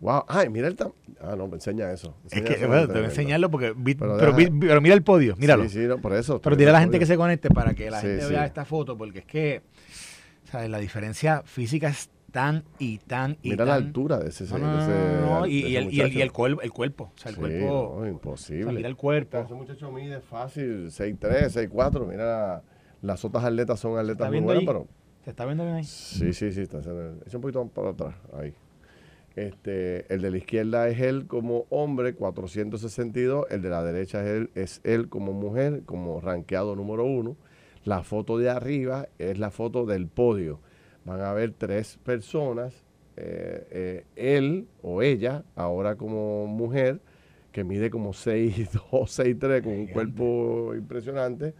[0.00, 0.24] Wow.
[0.28, 2.14] Ay, mira el tam- Ah, no, me enseña eso.
[2.26, 3.08] Es Enseña que, eso, bueno, te a viendo.
[3.10, 3.72] enseñarlo porque.
[3.76, 5.62] vi- Pero pero, vi- pero mira el podio, míralo.
[5.64, 6.40] Sí, sí, no, por eso.
[6.40, 8.30] pero dile a la gente que se conecte para que la Sí, gente sí.
[8.32, 9.62] vea esta foto, porque es que.
[10.50, 10.68] ¿sabes?
[10.70, 14.58] La diferencia física es tan y tan y Mira la tan- altura de ese, No,
[14.58, 17.04] no, de no, ese- no, no, de y, ese y el, y, cuerpo, el cuerpo.
[17.14, 17.66] O sea, el Sí, cuerpo.
[17.66, 18.72] no, o sea, imposible.
[18.72, 19.38] mira el cuerpo.
[19.38, 22.06] Ese muchacho mide fácil 6'3, 6'4.
[22.06, 22.62] Mira,
[23.02, 24.66] las otras atletas son atletas ¿Está muy buenas, ahí?
[24.66, 24.86] pero
[25.24, 25.84] ¿Se está viendo bien ahí?
[25.84, 26.90] Sí, sí, sí, está echa
[27.36, 28.52] un poquito para atrás, ahí.
[29.36, 33.46] Este, el de la izquierda es él como hombre, 462.
[33.50, 37.36] El de la derecha es él, es él como mujer, como rankeado número uno.
[37.84, 40.60] La foto de arriba es la foto del podio.
[41.04, 42.84] Van a haber tres personas,
[43.16, 47.00] eh, eh, él o ella, ahora como mujer,
[47.52, 51.54] que mide como 6'2, 6'3, con un cuerpo impresionante.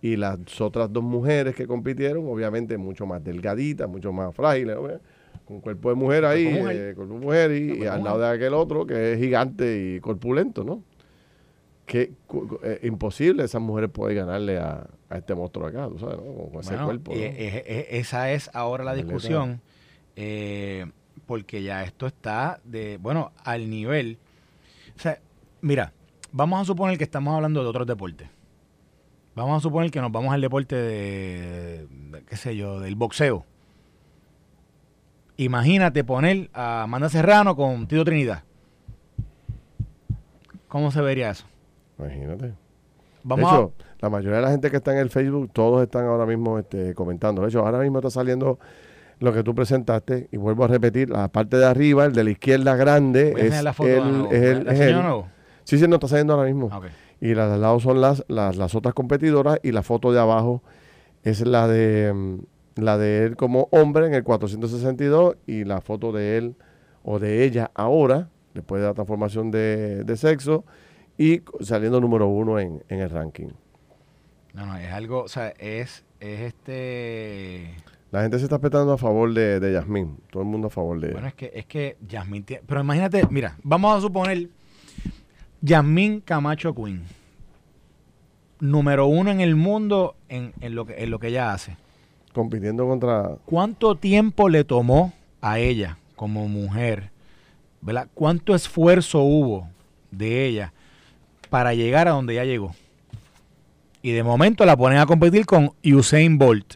[0.00, 4.76] Y las otras dos mujeres que compitieron, obviamente mucho más delgaditas, mucho más frágiles.
[5.46, 6.76] Con cuerpo de mujer ahí, Cuerpo mujer.
[6.90, 8.04] eh, cuerpo de mujer, y, Cuerpo y al mujer.
[8.04, 10.82] lado de aquel otro que es gigante y corpulento, ¿no?
[11.86, 12.12] Que
[12.64, 16.16] eh, imposible esas mujeres poder ganarle a, a este monstruo acá, ¿tú sabes?
[16.16, 16.48] ¿no?
[16.50, 17.12] Con, ese cuerpo.
[17.12, 17.16] ¿no?
[17.18, 19.60] eh, eh, eh, esa es ahora la discusión,
[20.16, 20.86] eh,
[21.26, 24.18] porque ya esto está de, bueno, al nivel.
[24.96, 25.20] O sea,
[25.60, 25.92] mira,
[26.32, 28.28] vamos a suponer que estamos hablando de otros deportes.
[29.36, 33.44] Vamos a suponer que nos vamos al deporte de, de, qué sé yo, del boxeo.
[35.36, 38.42] Imagínate poner a Amanda Serrano con Tito Trinidad.
[40.68, 41.44] ¿Cómo se vería eso?
[41.98, 42.54] Imagínate.
[43.22, 46.06] Vamos de hecho, la mayoría de la gente que está en el Facebook, todos están
[46.06, 47.42] ahora mismo este, comentando.
[47.42, 48.58] De hecho, ahora mismo está saliendo
[49.18, 52.30] lo que tú presentaste, y vuelvo a repetir, la parte de arriba, el de la
[52.30, 54.30] izquierda grande, a, voy a es la foto nuevo.
[54.30, 55.28] es él, ¿La es nuevo?
[55.64, 56.68] Sí, sí, no está saliendo ahora mismo.
[56.70, 56.80] Ah.
[57.20, 60.20] Y las de al lado son las, las, las otras competidoras y la foto de
[60.20, 60.62] abajo
[61.22, 62.38] es la de mm,
[62.76, 66.54] la de él como hombre en el 462 y la foto de él
[67.02, 70.64] o de ella ahora, después de la transformación de, de sexo
[71.18, 73.48] y saliendo número uno en, en el ranking.
[74.52, 77.74] No, no, es algo, o sea, es, es este...
[78.10, 81.00] La gente se está petando a favor de, de Yasmín, todo el mundo a favor
[81.00, 84.48] de Bueno, es que, es que Yasmín tiene, pero imagínate, mira, vamos a suponer
[85.60, 87.02] Yasmín Camacho Quinn,
[88.60, 91.76] número uno en el mundo en, en lo que, en lo que ella hace.
[92.36, 97.10] Compitiendo contra ¿Cuánto tiempo le tomó a ella como mujer?
[97.80, 98.08] ¿Verdad?
[98.14, 99.68] ¿Cuánto esfuerzo hubo
[100.10, 100.72] de ella
[101.50, 102.74] para llegar a donde ella llegó?
[104.02, 106.74] Y de momento la ponen a competir con Usain Bolt.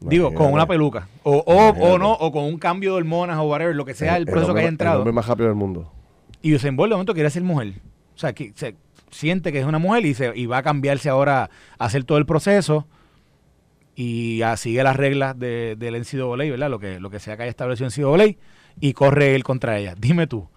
[0.00, 1.08] Digo, con una peluca.
[1.24, 4.16] O, o, o no, o con un cambio de hormonas o whatever, lo que sea
[4.16, 4.94] el, proceso que hombre- haya entrado.
[4.94, 5.92] El hombre más rápido del mundo.
[6.40, 7.74] Y Usain Bolt de momento quiere ser mujer.
[8.14, 8.76] O sea, que se
[9.10, 12.18] siente que es una mujer y, se, y va a cambiarse ahora a hacer todo
[12.18, 12.86] el proceso
[13.94, 16.70] y a, sigue las reglas de, del NCAA, ¿verdad?
[16.70, 18.36] Lo que, lo que sea que haya establecido NCAA
[18.80, 19.94] y corre él contra ella.
[19.98, 20.48] Dime tú.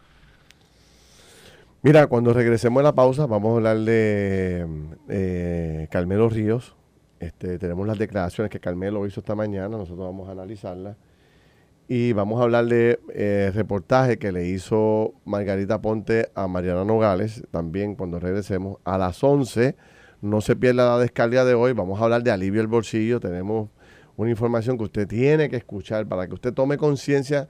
[1.84, 4.68] Mira, cuando regresemos a la pausa, vamos a hablar de
[5.10, 6.76] eh, Carmelo Ríos
[7.20, 10.96] Este, tenemos las declaraciones que Carmelo hizo esta mañana, nosotros vamos a analizarlas.
[11.94, 17.44] Y vamos a hablar de eh, reportaje que le hizo Margarita Ponte a Mariana Nogales,
[17.52, 18.78] también cuando regresemos.
[18.86, 19.76] A las 11,
[20.22, 23.20] no se pierda la descarga de hoy, vamos a hablar de alivio al bolsillo.
[23.20, 23.72] Tenemos
[24.16, 27.50] una información que usted tiene que escuchar para que usted tome conciencia.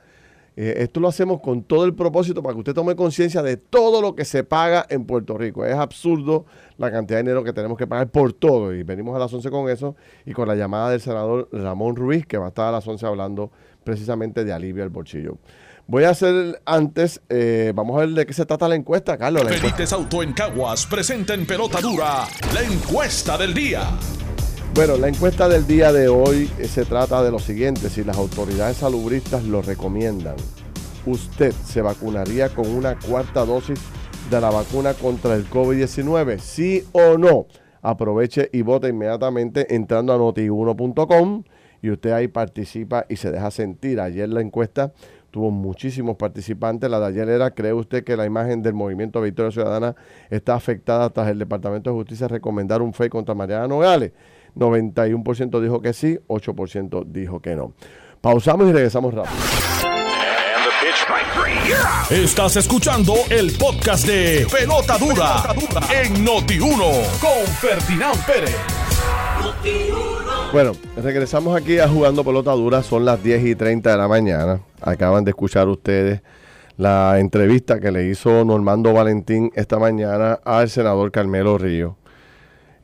[0.58, 4.02] Eh, esto lo hacemos con todo el propósito para que usted tome conciencia de todo
[4.02, 5.66] lo que se paga en Puerto Rico.
[5.66, 6.46] Es absurdo
[6.80, 8.74] la cantidad de dinero que tenemos que pagar por todo.
[8.74, 12.26] Y venimos a las 11 con eso y con la llamada del senador Ramón Ruiz,
[12.26, 13.52] que va a estar a las 11 hablando
[13.84, 15.38] precisamente de alivio al bolsillo.
[15.88, 19.44] Voy a hacer antes, eh, vamos a ver de qué se trata la encuesta, Carlos.
[19.44, 19.96] La encuesta.
[19.96, 23.90] Auto en Caguas presenta en pelota dura la encuesta del día.
[24.74, 28.16] Bueno, la encuesta del día de hoy eh, se trata de lo siguiente, si las
[28.16, 30.38] autoridades salubristas lo recomiendan,
[31.06, 33.80] ¿usted se vacunaría con una cuarta dosis
[34.30, 36.40] de la vacuna contra el COVID-19?
[36.40, 37.48] ¿Sí o no?
[37.82, 41.44] Aproveche y vote inmediatamente entrando a notiuno.com
[41.82, 44.00] y usted ahí participa y se deja sentir.
[44.00, 44.94] Ayer la encuesta
[45.32, 46.90] tuvo muchísimos participantes.
[46.90, 49.96] La de ayer era, ¿cree usted que la imagen del movimiento Victoria Ciudadana
[50.30, 54.12] está afectada tras el Departamento de Justicia recomendar un FEI contra Mariana Nogales?
[54.56, 57.74] 91% dijo que sí, 8% dijo que no.
[58.20, 59.36] Pausamos y regresamos rápido.
[62.10, 65.44] Estás escuchando el podcast de Pelota Dura,
[66.04, 68.58] en Noti1 con Ferdinand Pérez.
[70.52, 74.60] Bueno, regresamos aquí a Jugando Pelota Dura, son las 10 y 30 de la mañana.
[74.82, 76.22] Acaban de escuchar ustedes
[76.76, 81.96] la entrevista que le hizo Normando Valentín esta mañana al senador Carmelo Río,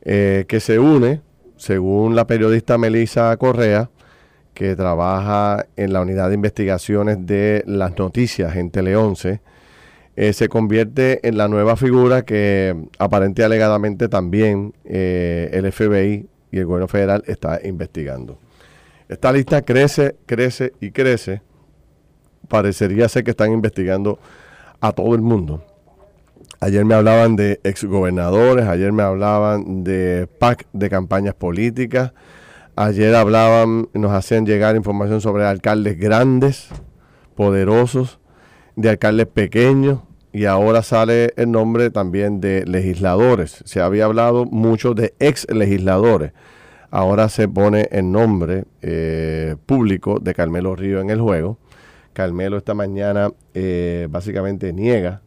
[0.00, 1.20] eh, que se une,
[1.58, 3.90] según la periodista Melissa Correa,
[4.54, 9.42] que trabaja en la unidad de investigaciones de las noticias en Tele 11,
[10.16, 16.58] eh, se convierte en la nueva figura que aparente alegadamente también eh, el FBI y
[16.58, 18.38] el gobierno federal está investigando.
[19.08, 21.42] Esta lista crece, crece y crece.
[22.48, 24.18] Parecería ser que están investigando
[24.80, 25.64] a todo el mundo.
[26.60, 32.12] Ayer me hablaban de exgobernadores, ayer me hablaban de PAC de campañas políticas,
[32.74, 36.68] ayer hablaban, nos hacían llegar información sobre alcaldes grandes,
[37.36, 38.18] poderosos,
[38.74, 40.00] de alcaldes pequeños,
[40.32, 43.62] y ahora sale el nombre también de legisladores.
[43.64, 46.32] Se había hablado mucho de ex legisladores.
[46.90, 51.58] Ahora se pone el nombre eh, público de Carmelo Río en el juego.
[52.12, 55.22] Carmelo esta mañana eh, básicamente niega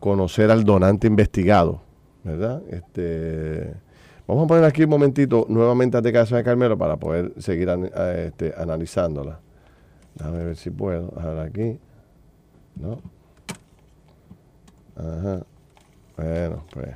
[0.00, 1.80] conocer al donante investigado,
[2.24, 2.62] ¿verdad?
[2.68, 3.72] Este,
[4.26, 7.70] vamos a poner aquí un momentito nuevamente de caso de Carmelo para poder seguir
[8.16, 9.40] este, analizándola.
[10.14, 11.12] Déjame ver si puedo.
[11.16, 11.78] Ahora aquí.
[12.76, 13.13] No.
[14.96, 15.46] Ajá.
[16.16, 16.88] Bueno, pues.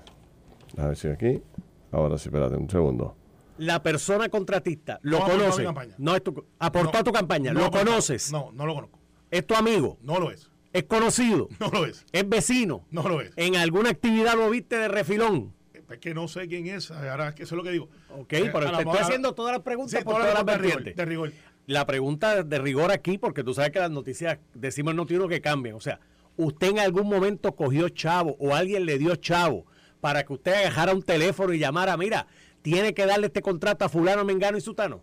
[0.77, 1.43] A ver si aquí.
[1.91, 3.17] Ahora sí, espérate un segundo.
[3.59, 5.67] La persona contratista, ¿lo conoce?
[5.99, 8.31] No es tu, aportó a tu campaña, ¿lo conoces?
[8.31, 9.01] No, no lo conozco.
[9.31, 9.99] ¿Es tu amigo?
[10.03, 10.49] No lo es.
[10.73, 11.49] ¿Es conocido?
[11.59, 12.07] No lo es.
[12.13, 12.87] ¿Es vecino?
[12.91, 13.33] No lo es.
[13.37, 15.55] ¿En alguna actividad lo viste de refilón?
[15.91, 17.89] Es que no sé quién es, ahora que eso es lo que digo.
[18.11, 20.95] Ok, eh, pero te estoy haciendo todas las preguntas por todas las vertientes.
[20.95, 21.33] De rigor.
[21.67, 25.41] La pregunta de rigor aquí, porque tú sabes que las noticias decimos no tiene que
[25.41, 25.75] cambian.
[25.75, 25.99] O sea,
[26.39, 29.67] usted en algún momento cogió chavo o alguien le dio chavo
[30.01, 32.27] para que usted agarrara un teléfono y llamara, mira,
[32.63, 35.03] tiene que darle este contrato a fulano, mengano y sutano.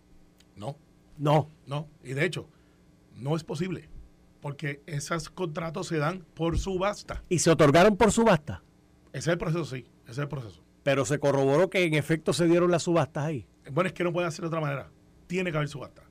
[0.56, 0.78] No.
[1.18, 1.50] No.
[1.66, 1.88] No.
[2.02, 2.48] Y de hecho,
[3.14, 3.88] no es posible.
[4.40, 7.22] Porque esos contratos se dan por subasta.
[7.28, 8.62] ¿Y se otorgaron por subasta?
[9.12, 9.86] Ese es el proceso, sí.
[10.04, 10.62] Ese es el proceso.
[10.82, 13.46] Pero se corroboró que en efecto se dieron las subastas ahí.
[13.70, 14.90] Bueno, es que no puede hacer de otra manera.
[15.26, 16.02] Tiene que haber subasta.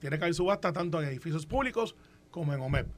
[0.00, 1.94] Tiene que haber subasta tanto en edificios públicos
[2.30, 2.88] como en OMEP.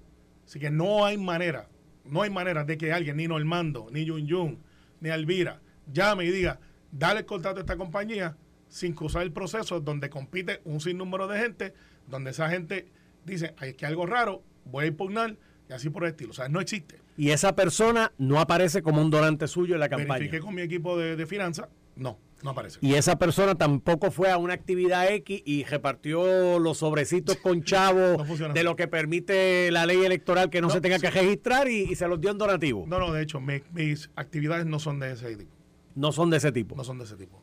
[0.46, 1.68] Así que no hay manera
[2.08, 4.58] no hay manera de que alguien, ni Normando, ni Yun Yun,
[5.00, 5.60] ni Alvira,
[5.92, 8.36] llame y diga, dale el contrato a esta compañía
[8.68, 11.74] sin cruzar el proceso donde compite un sinnúmero de gente,
[12.06, 12.88] donde esa gente
[13.24, 15.36] dice, hay que algo raro, voy a impugnar
[15.68, 16.30] y así por el estilo.
[16.30, 17.00] O sea, no existe.
[17.16, 20.18] Y esa persona no aparece como un donante suyo en la campaña.
[20.18, 22.18] Verifique con mi equipo de, de finanzas, no.
[22.42, 22.78] No aparece.
[22.82, 28.22] Y esa persona tampoco fue a una actividad X y repartió los sobrecitos con chavo
[28.54, 32.06] de lo que permite la ley electoral que no, se tenga que registrar y, se
[32.06, 32.84] los dio en donativo.
[32.86, 35.50] No, no, de hecho, mis actividades no son de ese tipo.
[35.94, 36.76] No son de ese tipo.
[36.76, 37.42] No son de ese tipo.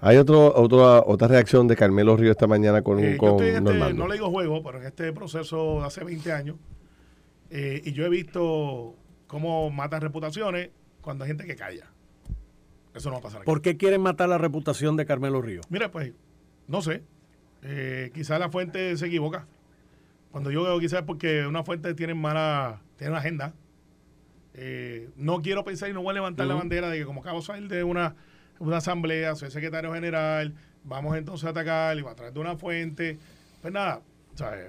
[0.00, 4.06] Hay otro, otra, otra reacción de Carmelo Río esta mañana con, eh, con este, No
[4.06, 6.56] le digo juego, pero en este proceso de hace 20 años,
[7.50, 8.94] eh, y yo he visto
[9.26, 11.90] cómo matan reputaciones cuando hay gente que calla.
[12.94, 13.46] Eso no va a pasar aquí.
[13.46, 15.60] ¿Por qué quieren matar la reputación de Carmelo Río?
[15.68, 16.12] Mira, pues,
[16.66, 17.02] no sé.
[17.62, 19.46] Eh, quizás la fuente se equivoca.
[20.30, 23.54] Cuando yo veo quizás porque una fuente tiene mala, tiene una agenda.
[24.54, 27.38] Eh, no quiero pensar y no voy a levantar la bandera de que como acabo
[27.40, 28.16] de salir de una
[28.58, 32.56] una asamblea, soy secretario general, vamos entonces a atacar y va a traer de una
[32.56, 33.18] fuente.
[33.62, 34.02] Pues nada.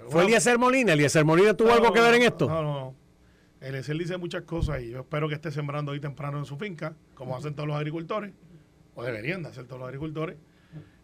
[0.09, 0.93] ¿Fue Eliezer Molina?
[0.93, 2.47] ¿Eliezer Molina tuvo No, algo que ver en esto?
[2.47, 2.95] No, no, no.
[3.61, 6.95] Eliezer dice muchas cosas y yo espero que esté sembrando hoy temprano en su finca,
[7.15, 8.31] como hacen todos los agricultores,
[8.95, 10.37] o deberían de hacer todos los agricultores.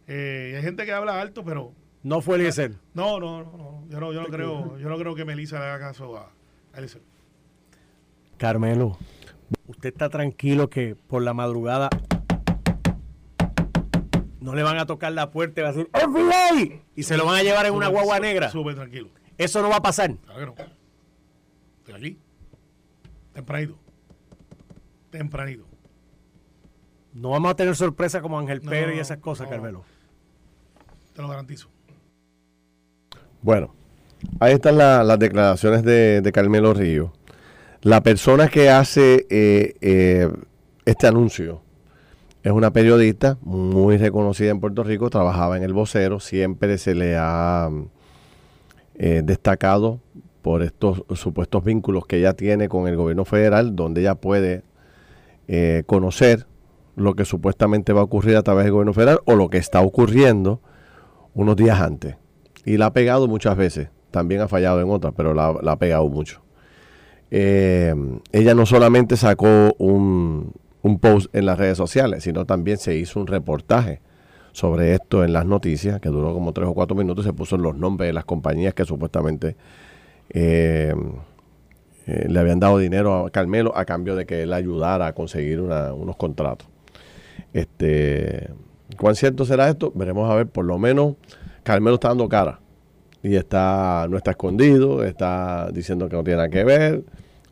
[0.07, 2.73] Eh, y hay gente que habla alto, pero No fue Eliezer.
[2.93, 3.87] no, no, no, no.
[3.89, 6.31] Yo no, yo no creo, yo no creo que Melissa le haga caso a,
[6.73, 7.01] a Eliezer.
[8.37, 8.97] Carmelo,
[9.67, 11.89] usted está tranquilo que por la madrugada
[14.39, 17.25] no le van a tocar la puerta y va a decir FBI y se lo
[17.25, 18.49] van a llevar en una guagua negra.
[18.51, 19.09] Súper tranquilo.
[19.37, 20.15] Eso no va a pasar.
[20.17, 20.69] Claro que no.
[21.79, 22.19] Estoy aquí.
[23.35, 23.77] Tempranito.
[25.11, 25.65] Tempranito.
[27.13, 29.51] No vamos a tener sorpresa como Ángel No, Pérez y esas cosas, no.
[29.51, 29.83] Carmelo.
[31.13, 31.69] Te lo garantizo.
[33.41, 33.75] Bueno,
[34.39, 37.13] ahí están la- las declaraciones de, de Carmelo Río.
[37.81, 40.29] La persona que hace eh, eh,
[40.85, 41.61] este anuncio
[42.41, 47.15] es una periodista muy reconocida en Puerto Rico, trabajaba en el vocero, siempre se le
[47.17, 47.69] ha
[48.95, 49.99] eh, destacado
[50.45, 54.61] por estos supuestos vínculos que ella tiene con el gobierno federal, donde ella puede
[55.47, 56.45] eh, conocer
[56.95, 59.81] lo que supuestamente va a ocurrir a través del gobierno federal o lo que está
[59.81, 60.61] ocurriendo
[61.33, 62.17] unos días antes.
[62.63, 63.89] Y la ha pegado muchas veces.
[64.11, 66.43] También ha fallado en otras, pero la, ha pegado mucho.
[67.31, 67.95] Eh,
[68.31, 70.53] ella no solamente sacó un,
[70.83, 73.99] un post en las redes sociales, sino también se hizo un reportaje
[74.51, 77.75] sobre esto en las noticias, que duró como tres o cuatro minutos, se puso los
[77.75, 79.57] nombres de las compañías que supuestamente
[80.29, 80.93] eh,
[82.07, 85.59] eh, le habían dado dinero a Carmelo a cambio de que él ayudara a conseguir
[85.61, 86.67] unos contratos.
[87.53, 88.49] Este,
[88.97, 89.91] ¿Cuán cierto será esto?
[89.95, 91.15] Veremos a ver, por lo menos
[91.63, 92.59] Carmelo está dando cara
[93.23, 97.03] y está no está escondido, está diciendo que no tiene nada que ver.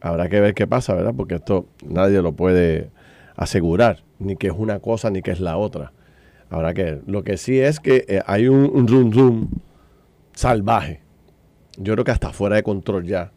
[0.01, 1.13] Habrá que ver qué pasa, ¿verdad?
[1.15, 2.91] Porque esto nadie lo puede
[3.35, 5.93] asegurar, ni que es una cosa ni que es la otra.
[6.49, 7.01] Habrá que ver.
[7.07, 9.47] Lo que sí es que eh, hay un, un zoom zoom
[10.33, 11.01] salvaje.
[11.77, 13.31] Yo creo que hasta fuera de control ya.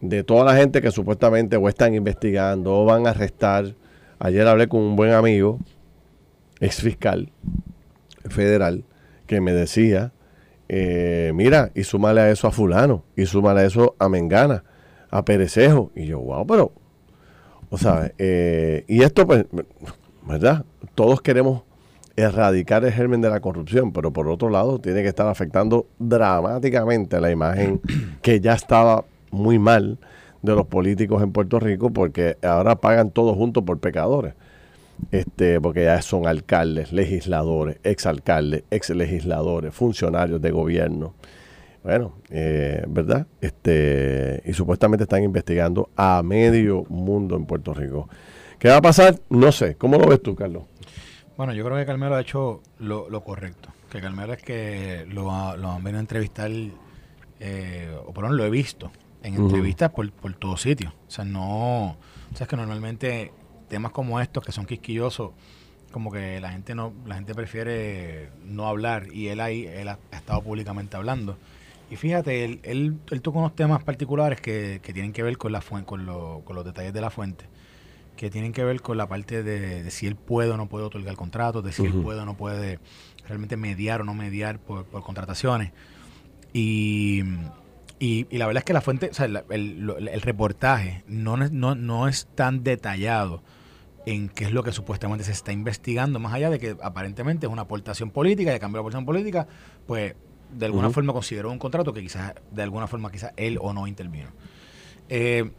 [0.00, 3.74] De toda la gente que supuestamente o están investigando o van a arrestar.
[4.18, 5.58] Ayer hablé con un buen amigo,
[6.60, 7.32] ex fiscal
[8.28, 8.84] federal,
[9.26, 10.12] que me decía,
[10.68, 14.64] eh, mira, y súmale a eso a fulano, y súmale a eso a Mengana,
[15.10, 15.90] a Perecejo.
[15.94, 16.72] Y yo, wow, pero,
[17.70, 19.46] o sea, eh, y esto pues,
[20.26, 20.64] ¿verdad?
[20.94, 21.62] Todos queremos
[22.16, 27.20] erradicar el germen de la corrupción, pero por otro lado tiene que estar afectando dramáticamente
[27.20, 27.80] la imagen
[28.22, 29.98] que ya estaba muy mal
[30.42, 34.34] de los políticos en Puerto Rico porque ahora pagan todos juntos por pecadores
[35.10, 41.14] este, porque ya son alcaldes, legisladores, exalcaldes, exlegisladores, funcionarios de gobierno.
[41.82, 43.26] Bueno, eh, ¿verdad?
[43.40, 48.08] Este, y supuestamente están investigando a medio mundo en Puerto Rico.
[48.58, 49.20] ¿Qué va a pasar?
[49.28, 49.74] No sé.
[49.74, 50.64] ¿Cómo lo ves tú, Carlos?
[51.36, 53.70] Bueno, yo creo que Carmelo ha hecho lo, lo correcto.
[53.90, 55.24] Que Carmelo es que lo,
[55.56, 56.50] lo han venido a entrevistar,
[57.40, 58.90] eh, o por lo menos lo he visto,
[59.22, 60.92] en entrevistas por, por todos sitios.
[61.08, 61.90] O sea, no.
[61.90, 61.96] O
[62.36, 63.32] sea, es que normalmente
[63.68, 65.32] temas como estos, que son quisquillosos,
[65.90, 69.08] como que la gente no la gente prefiere no hablar.
[69.12, 71.36] Y él ahí, él ha, estado públicamente hablando.
[71.90, 75.52] Y fíjate, él, él, él toca unos temas particulares que, que tienen que ver con,
[75.52, 77.44] la fuen- con, lo- con los detalles de la fuente
[78.16, 80.84] que tienen que ver con la parte de, de si él puede o no puede
[80.84, 82.78] otorgar contratos, de si él puede o no puede
[83.26, 85.72] realmente mediar o no mediar por, por contrataciones.
[86.52, 87.22] Y,
[87.98, 91.74] y, y la verdad es que la fuente, o sea, el, reportaje no, es- no,
[91.74, 93.42] no es tan detallado
[94.06, 97.52] en qué es lo que supuestamente se está investigando, más allá de que aparentemente es
[97.52, 99.48] una aportación política y a cambio de la aportación política,
[99.86, 100.14] pues
[100.52, 103.86] de alguna forma consideró un contrato que quizás, de alguna forma quizás él o no
[103.86, 104.28] intervino.
[105.08, 105.50] Eh,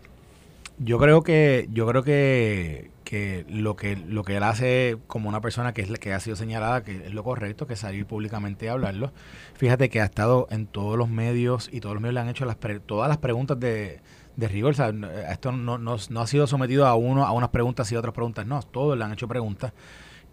[0.78, 5.40] yo creo que, yo creo que, que lo que lo que él hace como una
[5.42, 8.74] persona que es que ha sido señalada que es lo correcto, que salir públicamente a
[8.74, 9.12] hablarlo.
[9.56, 12.46] Fíjate que ha estado en todos los medios y todos los medios le han hecho
[12.46, 14.02] las pre- todas las preguntas de,
[14.36, 14.72] de rigor.
[14.72, 17.92] O sea, no- esto no, no, no ha sido sometido a uno a unas preguntas
[17.92, 18.46] y a otras preguntas.
[18.46, 19.72] No, todos le han hecho preguntas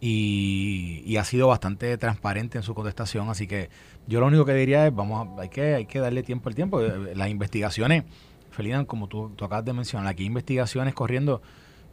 [0.01, 3.29] y, y ha sido bastante transparente en su contestación.
[3.29, 3.71] Así que
[4.07, 6.81] yo lo único que diría es, vamos, hay que, hay que darle tiempo al tiempo.
[6.81, 8.05] Eh, Las investigaciones,
[8.53, 11.43] Felina, como tú, tú acabas de mencionar, aquí hay investigaciones corriendo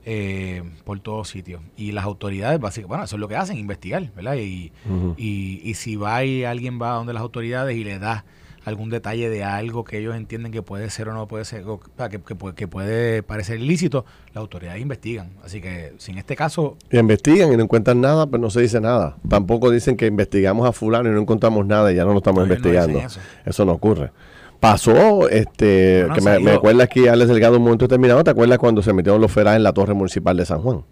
[0.05, 1.61] eh, por todos sitios.
[1.77, 4.35] Y las autoridades, básicamente, bueno, eso es lo que hacen, investigar, ¿verdad?
[4.35, 4.71] Y,
[5.17, 8.25] y, y si va y alguien va donde las autoridades y le da
[8.65, 11.79] algún detalle de algo que ellos entienden que puede ser o no puede ser, o,
[11.79, 15.31] que, que puede- que puede parecer ilícito, las autoridades investigan.
[15.43, 18.61] Así que si en este caso Y investigan y no encuentran nada, pues no se
[18.61, 19.17] dice nada.
[19.27, 22.47] Tampoco dicen que investigamos a fulano y no encontramos nada y ya no lo estamos
[22.47, 22.99] no investigando.
[23.45, 23.65] eso.
[23.65, 24.11] no ocurre.
[24.59, 26.55] Pasó, este, Bueno, que me, me ido.
[26.55, 29.63] acuerda aquí Alex Delgado un momento determinado, ¿te acuerdas cuando se metieron los feras en
[29.63, 30.83] la torre municipal de San Juan?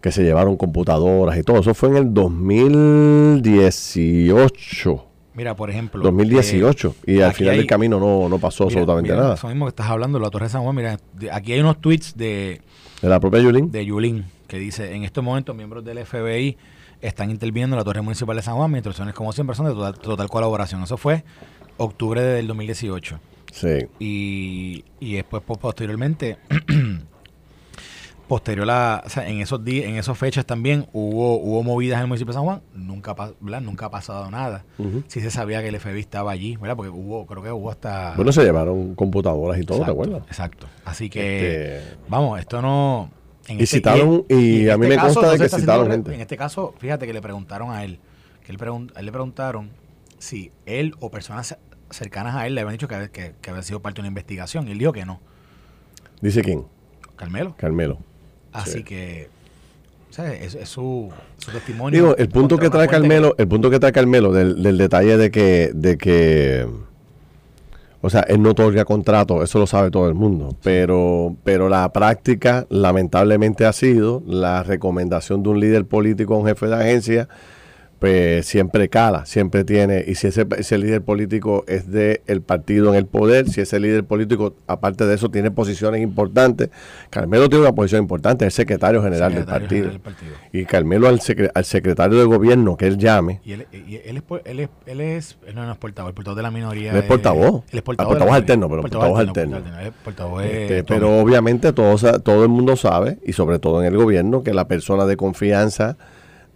[0.00, 1.58] que se llevaron computadoras y todo.
[1.58, 5.04] Eso fue en el 2018.
[5.34, 6.00] Mira, por ejemplo.
[6.02, 6.94] 2018.
[7.06, 9.34] y al final hay- del camino no, no pasó mira, absolutamente mira, nada.
[9.34, 10.76] Eso mismo que estás hablando, la Torre de San Juan.
[10.76, 12.60] Mira, de- aquí hay unos tweets de,
[13.02, 13.70] De la propia Yulín.
[13.72, 16.56] de Yulín que dice: En estos momentos, miembros del FBI
[17.00, 18.70] están interviniendo en la Torre Municipal de San Juan.
[18.70, 20.82] Mis instrucciones, como siempre, son de total, total colaboración.
[20.84, 21.24] Eso fue
[21.78, 23.20] octubre del 2018.
[23.52, 23.86] Sí.
[23.98, 26.36] y, y después po- posteriormente
[28.28, 32.02] posterior a o sea, en esos días en esas fechas también hubo hubo movidas en
[32.02, 33.60] el municipio de San Juan nunca ¿verdad?
[33.60, 35.04] nunca ha pasado nada Ujú.
[35.06, 36.74] sí se sabía que el FBI estaba allí ¿verdad?
[36.76, 40.22] porque hubo creo que hubo hasta Bueno, se llevaron computadoras y todo, ¿te exacto, acuerdas?
[40.28, 43.10] exacto así que Este, vamos esto no
[43.46, 46.12] en Y citaron- y en a mí me consta de que citaron gente.
[46.14, 48.00] en este caso fíjate que le preguntaron a él
[48.44, 49.70] que él pregun- él le preguntaron
[50.18, 51.56] si él o personas
[51.90, 54.68] cercanas a él le habían dicho que, que, que había sido parte de una investigación
[54.68, 55.20] y él dijo que no
[56.20, 56.64] Dice quién?
[57.16, 57.98] Carmelo Carmelo.
[58.52, 59.28] Así que,
[60.10, 62.00] o sea, es, es su, su testimonio.
[62.00, 65.30] Digo, el punto que trae Carmelo, el punto que trae Carmelo del, del detalle de
[65.30, 66.66] que, de que,
[68.00, 71.92] o sea, él no otorga contrato, eso lo sabe todo el mundo, pero, pero la
[71.92, 77.28] práctica lamentablemente ha sido la recomendación de un líder político a un jefe de agencia,
[77.98, 82.90] pues siempre cala, siempre tiene, y si ese, ese líder político es del el partido
[82.90, 86.68] en el poder, si ese líder político, aparte de eso, tiene posiciones importantes,
[87.08, 89.90] Carmelo tiene una posición importante, es secretario general del secretario partido.
[89.90, 90.32] general del partido.
[90.52, 94.18] Y Carmelo al, secre- al secretario de gobierno que él llame, Y él, y él,
[94.18, 96.90] es, él, es, él es, él no es portavoz, el portavoz de la minoría.
[96.92, 97.62] Él es portavoz.
[97.72, 98.08] Él es Ah, portavoz.
[98.14, 99.58] de portavoz la alterno, pero portavoz alterno.
[100.04, 103.96] Portavoz de este, pero obviamente todo, todo el mundo sabe, y sobre todo en el
[103.96, 105.96] gobierno, que la persona de confianza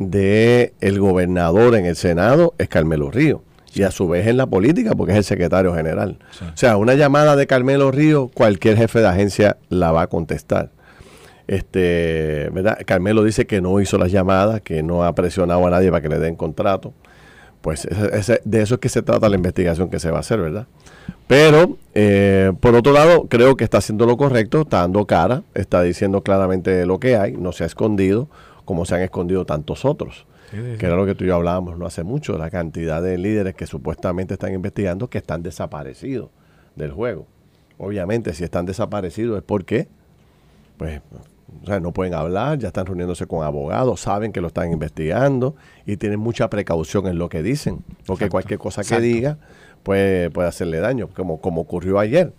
[0.01, 3.43] de el gobernador en el Senado es Carmelo Río.
[3.73, 6.19] Y a su vez en la política, porque es el secretario general.
[6.33, 6.45] Sí.
[6.45, 10.71] O sea, una llamada de Carmelo Río, cualquier jefe de agencia la va a contestar.
[11.47, 12.79] Este, ¿verdad?
[12.87, 16.09] Carmelo dice que no hizo las llamadas, que no ha presionado a nadie para que
[16.09, 16.93] le den contrato.
[17.61, 20.21] Pues ese- ese- de eso es que se trata la investigación que se va a
[20.21, 20.67] hacer, ¿verdad?
[21.27, 25.83] Pero, eh, por otro lado, creo que está haciendo lo correcto, está dando cara, está
[25.83, 28.29] diciendo claramente lo que hay, no se ha escondido
[28.71, 30.27] como se han escondido tantos otros.
[30.49, 30.79] Sí, sí, sí.
[30.79, 33.57] Que era lo que tú y yo hablábamos no hace mucho, la cantidad de líderes
[33.57, 36.31] que supuestamente están investigando que están desaparecidos
[36.77, 37.27] del juego.
[37.79, 39.89] Obviamente, si están desaparecidos es porque,
[40.77, 41.01] pues,
[41.61, 45.57] o sea, no pueden hablar, ya están reuniéndose con abogados, saben que lo están investigando
[45.85, 48.31] y tienen mucha precaución en lo que dicen, porque Exacto.
[48.31, 49.03] cualquier cosa que Exacto.
[49.03, 49.39] diga
[49.83, 52.33] puede, puede hacerle daño, como, como ocurrió ayer.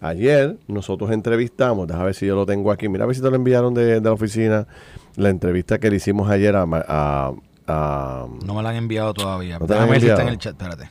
[0.00, 3.28] Ayer nosotros entrevistamos, déjame ver si yo lo tengo aquí, mira a ver si te
[3.28, 4.68] lo enviaron de, de la oficina,
[5.16, 7.32] la entrevista que le hicimos ayer a, a-
[7.66, 9.58] a- No me la han enviado todavía.
[9.58, 10.90] ¿No te han Déjame ver si está en el chat, espérate.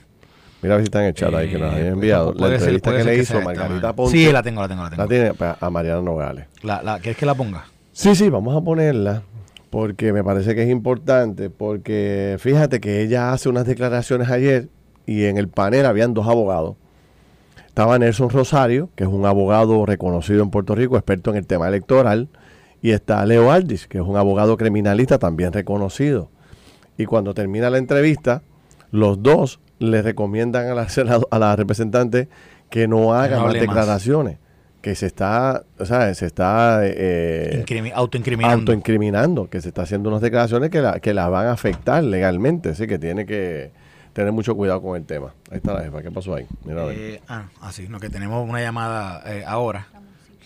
[0.61, 2.47] mira a ver si está en el chat ahí que nos Eh, habían enviado, la
[2.53, 3.93] entrevista que le que hizo esta, Margarita.
[3.93, 5.03] Ponce, Sí, la tengo, la tengo, la tengo.
[5.03, 6.45] la tiene pues, a Mariana Nogales.
[6.63, 7.65] La, la, ¿Quieres que la ponga?
[7.91, 9.21] Sí, sí, vamos a ponerla
[9.69, 14.69] porque me parece que es importante, porque fíjate que ella hace unas declaraciones ayer
[15.05, 16.76] y en el panel habían dos abogados.
[17.67, 21.67] Estaba Nelson Rosario, que es un abogado reconocido en Puerto Rico, experto en el tema
[21.67, 22.30] electoral,
[22.84, 26.29] y está Leo Aldis, que es un abogado criminalista también reconocido.
[26.97, 28.43] Y cuando termina la entrevista,
[28.91, 32.29] los dos le recomiendan a la, senado- a la representante
[32.69, 34.38] que no haga no más declaraciones,
[34.81, 38.57] que se está, o sea, se está eh, Incrimi- autoincriminando.
[38.59, 42.69] autoincriminando, que se está haciendo unas declaraciones que la, que la van a afectar legalmente,
[42.69, 43.71] así que tiene que
[44.11, 45.34] tener mucho cuidado con el tema.
[45.49, 46.45] Ahí está la jefa, ¿qué pasó ahí?
[46.65, 46.97] Mira a ver.
[46.99, 49.88] Eh, ah, ah, sí, no, que tenemos una llamada eh, ahora.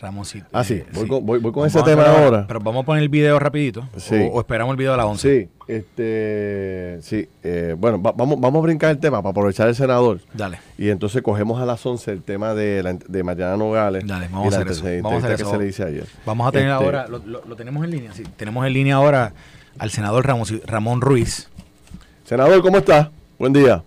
[0.02, 0.46] Ramoncito.
[0.54, 2.46] Ah, sí, eh, voy con- voy- voy con ese a tema ahora.
[2.48, 3.88] Pero vamos a poner el video rapidito.
[3.98, 4.16] Sí.
[4.16, 5.50] O, o esperamos el video de las 11.
[5.50, 9.76] Sí, este, sí, eh, bueno, va- vamos, vamos a brincar el tema para aprovechar el
[9.76, 10.20] senador.
[10.34, 10.60] Dale.
[10.78, 14.06] Y entonces cogemos a las 11 el tema de, la, de Mariana Nogales.
[14.06, 14.84] Dale, vamos a hacer eso.
[15.04, 15.52] Vamos a hacer que eso.
[15.52, 16.06] se le hice ayer.
[16.26, 18.24] Vamos a tener Este, ahora, lo, lo- lo tenemos en línea, sí.
[18.36, 19.34] Tenemos en línea ahora
[19.80, 21.50] al senador Ramón, Ramón Ruiz.
[22.24, 23.12] Senador, ¿cómo está?
[23.40, 23.84] Buen día.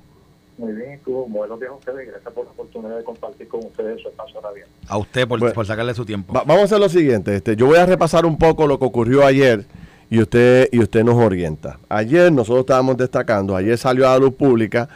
[0.61, 3.61] Muy bien, estuvo buenos días a ustedes y gracias por la oportunidad de compartir con
[3.65, 4.69] ustedes su espacio radial.
[4.89, 5.55] A usted por, Bueno.
[5.55, 6.35] por sacarle su tiempo.
[6.35, 7.35] Va- vamos a hacer lo siguiente.
[7.35, 9.65] Este, yo voy a repasar un poco lo que ocurrió ayer
[10.11, 11.79] y usted y usted nos orienta.
[11.89, 14.91] Ayer nosotros estábamos destacando, ayer salió a la luz pública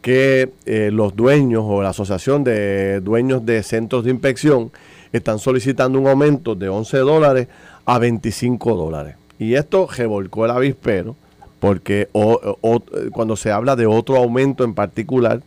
[0.00, 4.72] que eh, los dueños o la asociación de dueños de centros de inspección
[5.12, 7.48] están solicitando un aumento de 11 dólares
[7.84, 9.16] a 25 dólares.
[9.38, 11.14] Y esto revolcó el avispero
[11.60, 12.82] porque o-
[13.12, 15.42] cuando se habla de otro aumento en particular,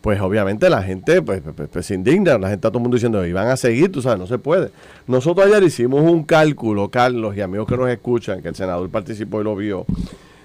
[0.00, 2.82] pues obviamente la gente pues, pues, pues, pues, se indigna, la gente está todo el
[2.82, 4.70] mundo diciendo, y van a seguir, tú sabes, no se puede.
[5.08, 9.40] Nosotros ayer hicimos un cálculo, Carlos y amigos que nos escuchan, que el senador participó
[9.40, 9.84] y lo vio,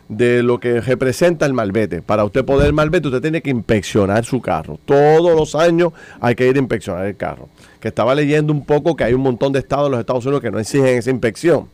[0.10, 2.02] de lo que representa el malvete.
[2.02, 4.78] Para usted poder malvete, usted tiene que inspeccionar su carro.
[4.86, 7.48] Todos los años hay que ir a inspeccionar el carro.
[7.80, 10.42] Que estaba leyendo un poco que hay un montón de estados en los Estados Unidos
[10.42, 11.68] que no exigen esa inspección.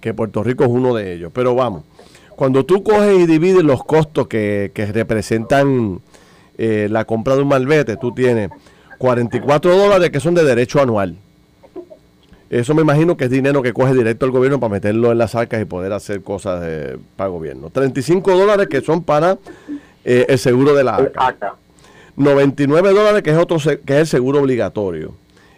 [0.00, 1.30] que Puerto Rico es uno de ellos.
[1.34, 1.82] Pero vamos,
[2.36, 6.00] cuando tú coges y divides los costos que, que representan
[6.58, 8.50] eh, la compra de un malvete, tú tienes
[8.98, 11.16] 44 dólares que son de derecho anual.
[12.48, 15.34] Eso me imagino que es dinero que coge directo el gobierno para meterlo en las
[15.34, 17.70] arcas y poder hacer cosas eh, para el gobierno.
[17.70, 19.38] 35 dólares que son para
[20.04, 21.26] eh, el seguro de la arca.
[21.26, 21.54] Acá.
[22.16, 25.14] 99 dólares que es otro que es el seguro obligatorio.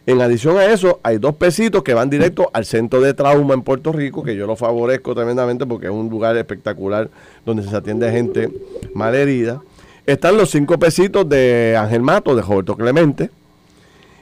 [0.08, 3.60] En adición a eso, hay dos pesitos que van directo al centro de trauma en
[3.60, 7.10] Puerto Rico, que yo lo favorezco tremendamente porque es un lugar espectacular
[7.44, 8.48] donde se atiende a gente
[8.94, 9.60] mal herida.
[10.06, 13.28] Están los cinco pesitos de Ángel Mato, de Roberto Clemente.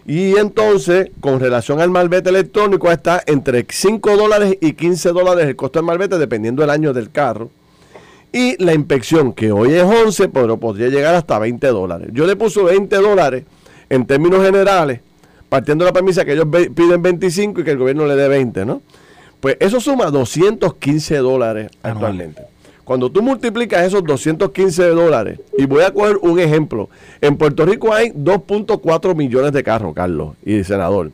[0.04, 5.54] Y entonces, con relación al malvete electrónico, está entre 5 dólares y 15 dólares el
[5.54, 7.48] costo del malvete, dependiendo del año del carro.
[8.32, 12.08] Y la inspección, que hoy es 11, pero podría llegar hasta 20 dólares.
[12.12, 13.44] Yo le puse 20 dólares
[13.88, 14.98] en términos generales,
[15.48, 18.64] partiendo de la premisa que ellos piden 25 y que el gobierno le dé 20,
[18.66, 18.82] ¿no?
[19.40, 21.96] Pues eso suma 215 dólares Anual.
[21.96, 22.42] actualmente.
[22.84, 26.88] Cuando tú multiplicas esos 215 dólares, y voy a coger un ejemplo,
[27.20, 31.10] en Puerto Rico hay 2.4 millones de carros, Carlos y senador.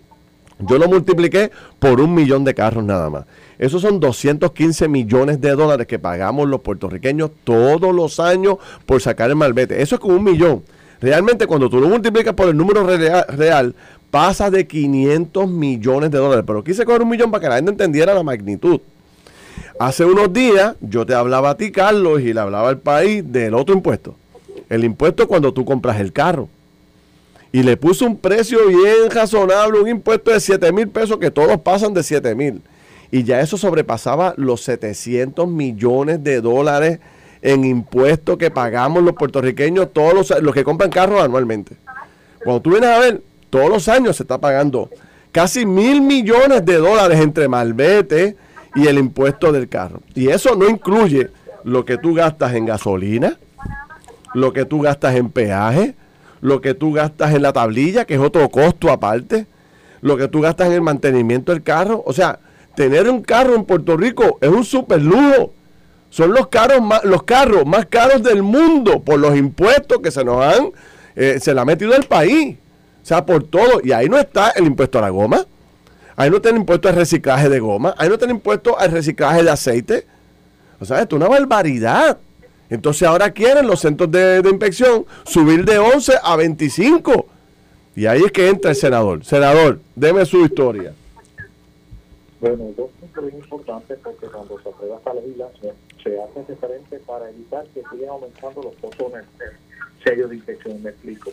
[0.58, 3.24] Yo lo multipliqué por un millón de carros nada más.
[3.58, 8.56] Esos son 215 millones de dólares que pagamos los puertorriqueños todos los años
[8.86, 9.80] por sacar el malvete.
[9.82, 10.62] Eso es como un millón.
[11.00, 13.74] Realmente cuando tú lo multiplicas por el número rea- real,
[14.12, 16.44] pasa de 500 millones de dólares.
[16.46, 18.78] Pero quise coger un millón para que la gente entendiera la magnitud.
[19.80, 23.54] Hace unos días yo te hablaba a ti, Carlos, y le hablaba al país del
[23.54, 24.14] otro impuesto.
[24.68, 26.48] El impuesto cuando tú compras el carro.
[27.52, 31.58] Y le puso un precio bien razonable, un impuesto de 7 mil pesos, que todos
[31.62, 32.60] pasan de 7 mil.
[33.10, 37.00] Y ya eso sobrepasaba los 700 millones de dólares
[37.40, 41.76] en impuestos que pagamos los puertorriqueños, todos los, los que compran carros anualmente.
[42.44, 43.22] Cuando tú vienes a ver,
[43.52, 44.88] todos los años se está pagando
[45.30, 48.34] casi mil millones de dólares entre malvete
[48.74, 50.00] y el impuesto del carro.
[50.14, 51.28] Y eso no incluye
[51.62, 53.38] lo que tú gastas en gasolina,
[54.32, 55.94] lo que tú gastas en peaje,
[56.40, 59.46] lo que tú gastas en la tablilla, que es otro costo aparte,
[60.00, 62.02] lo que tú gastas en el mantenimiento del carro.
[62.06, 62.38] O sea,
[62.74, 65.52] tener un carro en Puerto Rico es un super lujo.
[66.08, 70.24] Son los carros más, los carros más caros del mundo por los impuestos que se
[70.24, 70.70] nos han,
[71.14, 72.56] eh, se le ha metido al país.
[73.02, 73.80] O sea, por todo.
[73.82, 75.44] Y ahí no está el impuesto a la goma.
[76.16, 77.94] Ahí no está el impuesto al reciclaje de goma.
[77.98, 80.06] Ahí no está el impuesto al reciclaje de aceite.
[80.80, 82.18] O sea, esto es una barbaridad.
[82.70, 87.26] Entonces ahora quieren los centros de, de inspección subir de 11 a 25.
[87.94, 89.24] Y ahí es que entra el senador.
[89.24, 90.94] Senador, deme su historia.
[92.40, 97.28] Bueno, dos puntos bien importantes porque cuando se aprueba esta legislación se hace referente para
[97.30, 99.24] evitar que sigan aumentando los costos en el
[100.02, 100.82] sello de inspección.
[100.82, 101.30] Me explico.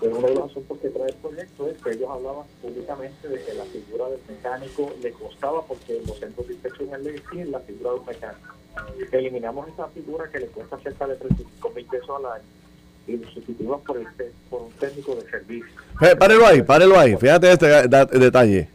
[0.00, 3.44] Pues uno de los asuntos que trae el proyecto es que ellos hablaban públicamente de
[3.44, 7.60] que la figura del mecánico le costaba porque los centros de inspección le exigen la
[7.60, 8.54] figura de un mecánico.
[9.12, 12.44] Eliminamos esa figura que le cuesta cerca de 35 mil pesos al año
[13.06, 15.74] y lo sustituimos por, el, te- por un técnico de servicio.
[16.18, 17.16] Párelo ahí, párelo ahí.
[17.16, 17.66] Fíjate este
[18.18, 18.68] detalle.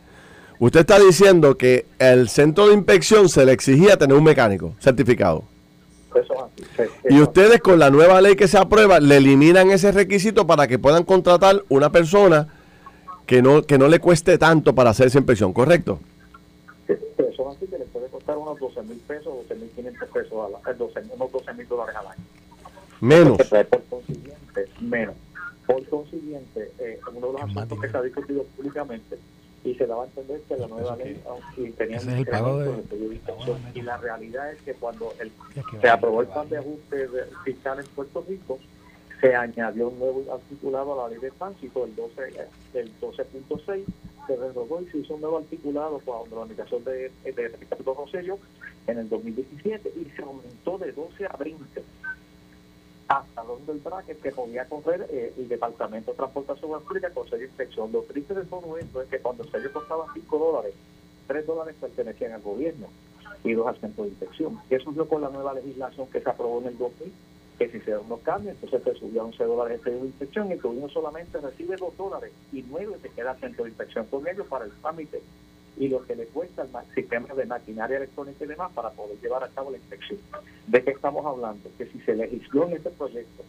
[0.60, 5.44] Usted está diciendo que el centro de inspección se le exigía tener un mecánico certificado.
[6.16, 6.45] Eso es así.
[6.45, 6.45] Se-
[7.10, 10.68] Y eso- ustedes con la nueva ley que se aprueba le eliminan ese requisito para
[10.68, 12.48] que puedan contratar una persona
[13.26, 16.00] que no, que no le cueste tanto para hacer esa inspección, ¿correcto?
[17.36, 20.34] Son así que les puede costar unos 12 mil pesos, 12 mil 500 pesos,
[20.66, 22.24] al, eh, 12, unos 12 mil dólares al año.
[23.02, 23.38] Menos.
[23.38, 25.16] Por consiguiente, menos.
[25.66, 29.18] Por consiguiente, eh, uno de los asuntos que se ha discutido públicamente
[29.66, 32.60] y se daba a entender que la nueva ley aunque tenía un de- incremento
[32.96, 33.60] del inspección.
[33.74, 35.32] y la realidad es que cuando el,
[35.82, 38.60] se aprobó el plan de ajuste de- fiscal en Puerto Rico,
[39.22, 43.84] se añadió un nuevo articulado a la ley de tránsito, el 12 eh, el 12.6,
[44.28, 48.38] se derogó y se hizo un nuevo articulado bajo la administración de, de Ricardo Rosello
[48.88, 51.82] en el 2017 y se aumentó de 12 a 20
[53.08, 57.44] hasta donde el bracket que podía correr eh, el Departamento de Transportación Pública con sello
[57.44, 57.92] inspección.
[57.92, 60.74] Lo triste de todo esto es que cuando el sello costaba 5 dólares,
[61.28, 62.88] 3 dólares pertenecían al gobierno
[63.44, 64.60] y dos al centro de inspección.
[64.70, 67.14] ¿Qué surgió con la nueva legislación que se aprobó en el 2000?
[67.60, 70.50] Que se dan unos cambios, entonces se subió a 11 dólares el sello de inspección
[70.50, 74.06] y el gobierno solamente recibe 2 dólares y 9 se queda al centro de inspección
[74.08, 75.22] con ellos para el trámite
[75.78, 79.20] y lo que le cuesta el ma- sistema de maquinaria electrónica y demás para poder
[79.22, 80.20] llevar a cabo la inspección.
[80.68, 81.70] ¿De qué estamos hablando?
[81.78, 83.44] Que si se legisló en este proyecto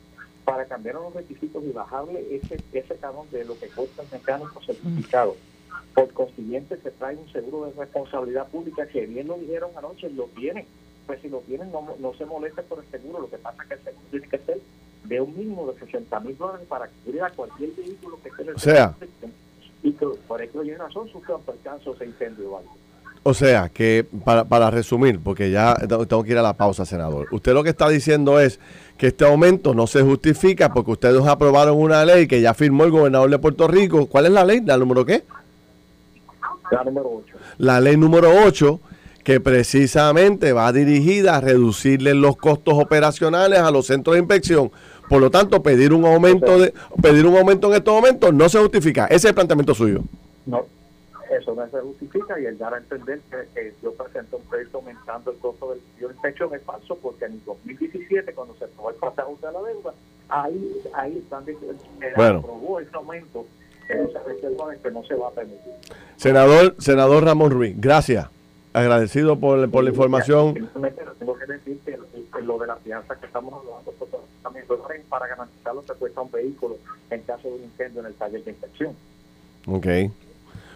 [0.44, 4.60] para cambiar los requisitos y bajarle ese, ese canon de lo que cuesta el mecánico
[4.62, 5.36] certificado,
[5.94, 10.24] por consiguiente se trae un seguro de responsabilidad pública que bien lo dijeron anoche, lo
[10.36, 10.66] tienen.
[11.06, 13.68] Pues si lo tienen no, no se molesta por el seguro, lo que pasa es
[13.68, 14.60] que el seguro tiene que ser
[15.04, 18.48] de un mínimo de 60 mil dólares para cubrir a cualquier vehículo que esté en
[18.48, 19.32] el O sea, inspección
[19.86, 22.70] y que por hay razón sufrió percance o se incendio o algo.
[23.22, 27.26] O sea, que para, para resumir, porque ya tengo que ir a la pausa, senador.
[27.32, 28.60] Usted lo que está diciendo es
[28.98, 32.90] que este aumento no se justifica porque ustedes aprobaron una ley que ya firmó el
[32.90, 34.06] gobernador de Puerto Rico.
[34.06, 34.60] ¿Cuál es la ley?
[34.64, 35.24] ¿La número qué?
[36.70, 37.36] La número 8.
[37.58, 38.80] La ley número 8,
[39.24, 44.70] que precisamente va dirigida a reducirle los costos operacionales a los centros de inspección.
[45.08, 48.58] Por lo tanto, pedir un aumento de pedir un aumento en estos momentos no se
[48.58, 49.06] justifica.
[49.06, 50.00] Ese es el planteamiento suyo.
[50.46, 50.64] No,
[51.30, 53.20] eso no se justifica y el dar a entender
[53.54, 57.24] que, yo presento un proyecto aumentando el costo del servicio de inspección es falso porque
[57.24, 59.94] en el 2017 cuando se aprobó el pasaje de la deuda
[60.28, 62.38] ahí ahí están diciendo que Bueno.
[62.40, 63.46] aprobó ese aumento
[63.86, 65.72] que no se reserva de que no se va a permitir
[66.16, 68.28] Senador, senador Ramón Ruiz, gracias.
[68.72, 70.54] Agradecido por, por la información.
[71.18, 71.96] Tengo que decir que
[72.36, 73.92] que lo de la fianza que estamos hablando
[74.66, 76.76] pues, también es para garantizar lo que cuesta un vehículo
[77.10, 78.92] en caso de un incendio en el taller de inspección
[79.68, 79.86] Ok.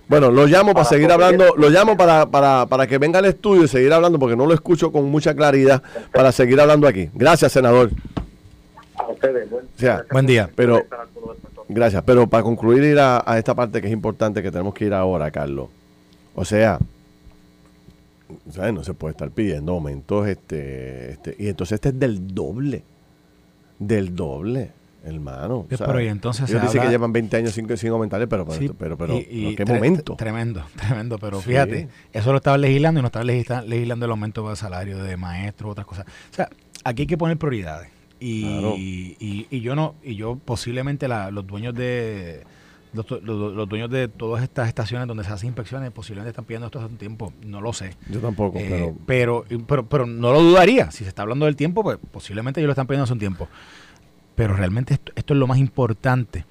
[0.09, 3.27] Bueno, lo llamo para Para seguir hablando, lo llamo para, para, para que venga al
[3.27, 5.81] estudio y seguir hablando porque no lo escucho con mucha claridad
[6.13, 7.09] para seguir hablando aquí.
[7.15, 7.91] Gracias, senador.
[8.97, 10.51] a ustedes buen, O sea, buen día.
[10.57, 10.85] Pero-
[11.69, 12.03] Gracias.
[12.05, 14.93] Pero para concluir ir a, a esta parte que es importante que tenemos que ir
[14.95, 15.69] ahora, Carlos.
[16.35, 16.81] O sea,
[18.53, 18.75] ¿sabes?
[18.75, 22.83] no se puede estar pidiendo aumentos, este, este, y entonces este es del doble,
[23.81, 24.71] del doble,
[25.05, 25.67] hermano.
[25.69, 28.29] Sí, O sea, pero y entonces ellos dicen que llevan 20 años sin, sin aumentarle,
[28.29, 30.15] pero, pero, Sí, pero, pero, y- y ¿en qué tre- momento?
[30.17, 31.19] Tremendo, tremendo.
[31.19, 31.49] Pero Sí.
[31.49, 35.17] fíjate, eso lo estaba legislando y no estaba legisla- legislando el aumento de salario de
[35.17, 36.07] maestros, otras cosas.
[36.07, 36.49] O sea,
[36.85, 37.89] aquí hay que poner prioridades.
[38.23, 38.75] Y, Claro.
[38.77, 42.45] y, y yo no, y yo posiblemente la- los dueños de
[42.93, 46.67] los, los- los dueños de todas estas estaciones donde se hacen inspecciones posiblemente están pidiendo
[46.67, 47.95] esto hace un tiempo, no lo sé.
[48.09, 50.91] Yo tampoco, Eh, pero pero, pero, pero no lo dudaría.
[50.91, 53.49] Si se está hablando del tiempo, pues posiblemente ellos lo están pidiendo hace un tiempo.
[54.35, 56.45] Pero realmente esto, esto es lo más importante.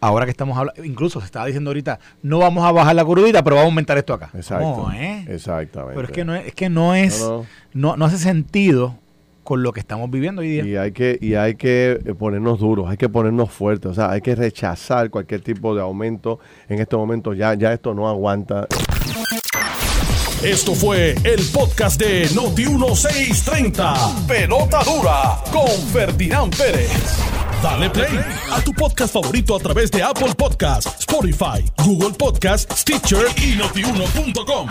[0.00, 3.42] Ahora que estamos hablando, incluso se estaba diciendo ahorita, no vamos a bajar la crudita,
[3.42, 4.30] pero vamos a aumentar esto acá.
[4.34, 4.88] exacto.
[4.88, 5.24] No, ¿eh?
[5.28, 5.94] Exactamente.
[5.94, 7.46] Pero es que no es, es que no es, No, no.
[7.92, 8.98] no, no hace sentido
[9.46, 10.66] con lo que estamos viviendo hoy día.
[10.66, 14.10] Y hay que y hay que eh, ponernos duros, hay que ponernos fuertes, o sea,
[14.10, 17.32] hay que rechazar cualquier tipo de aumento en este momento.
[17.32, 18.66] Ya ya esto no aguanta.
[20.42, 24.26] Esto fue el podcast de Noti 1630.
[24.26, 26.90] Pelota dura con Ferdinand Pérez.
[27.62, 28.20] Dale play
[28.52, 34.68] a tu podcast favorito a través de Apple Podcasts, Spotify, Google Podcasts, Stitcher y notiuno.com.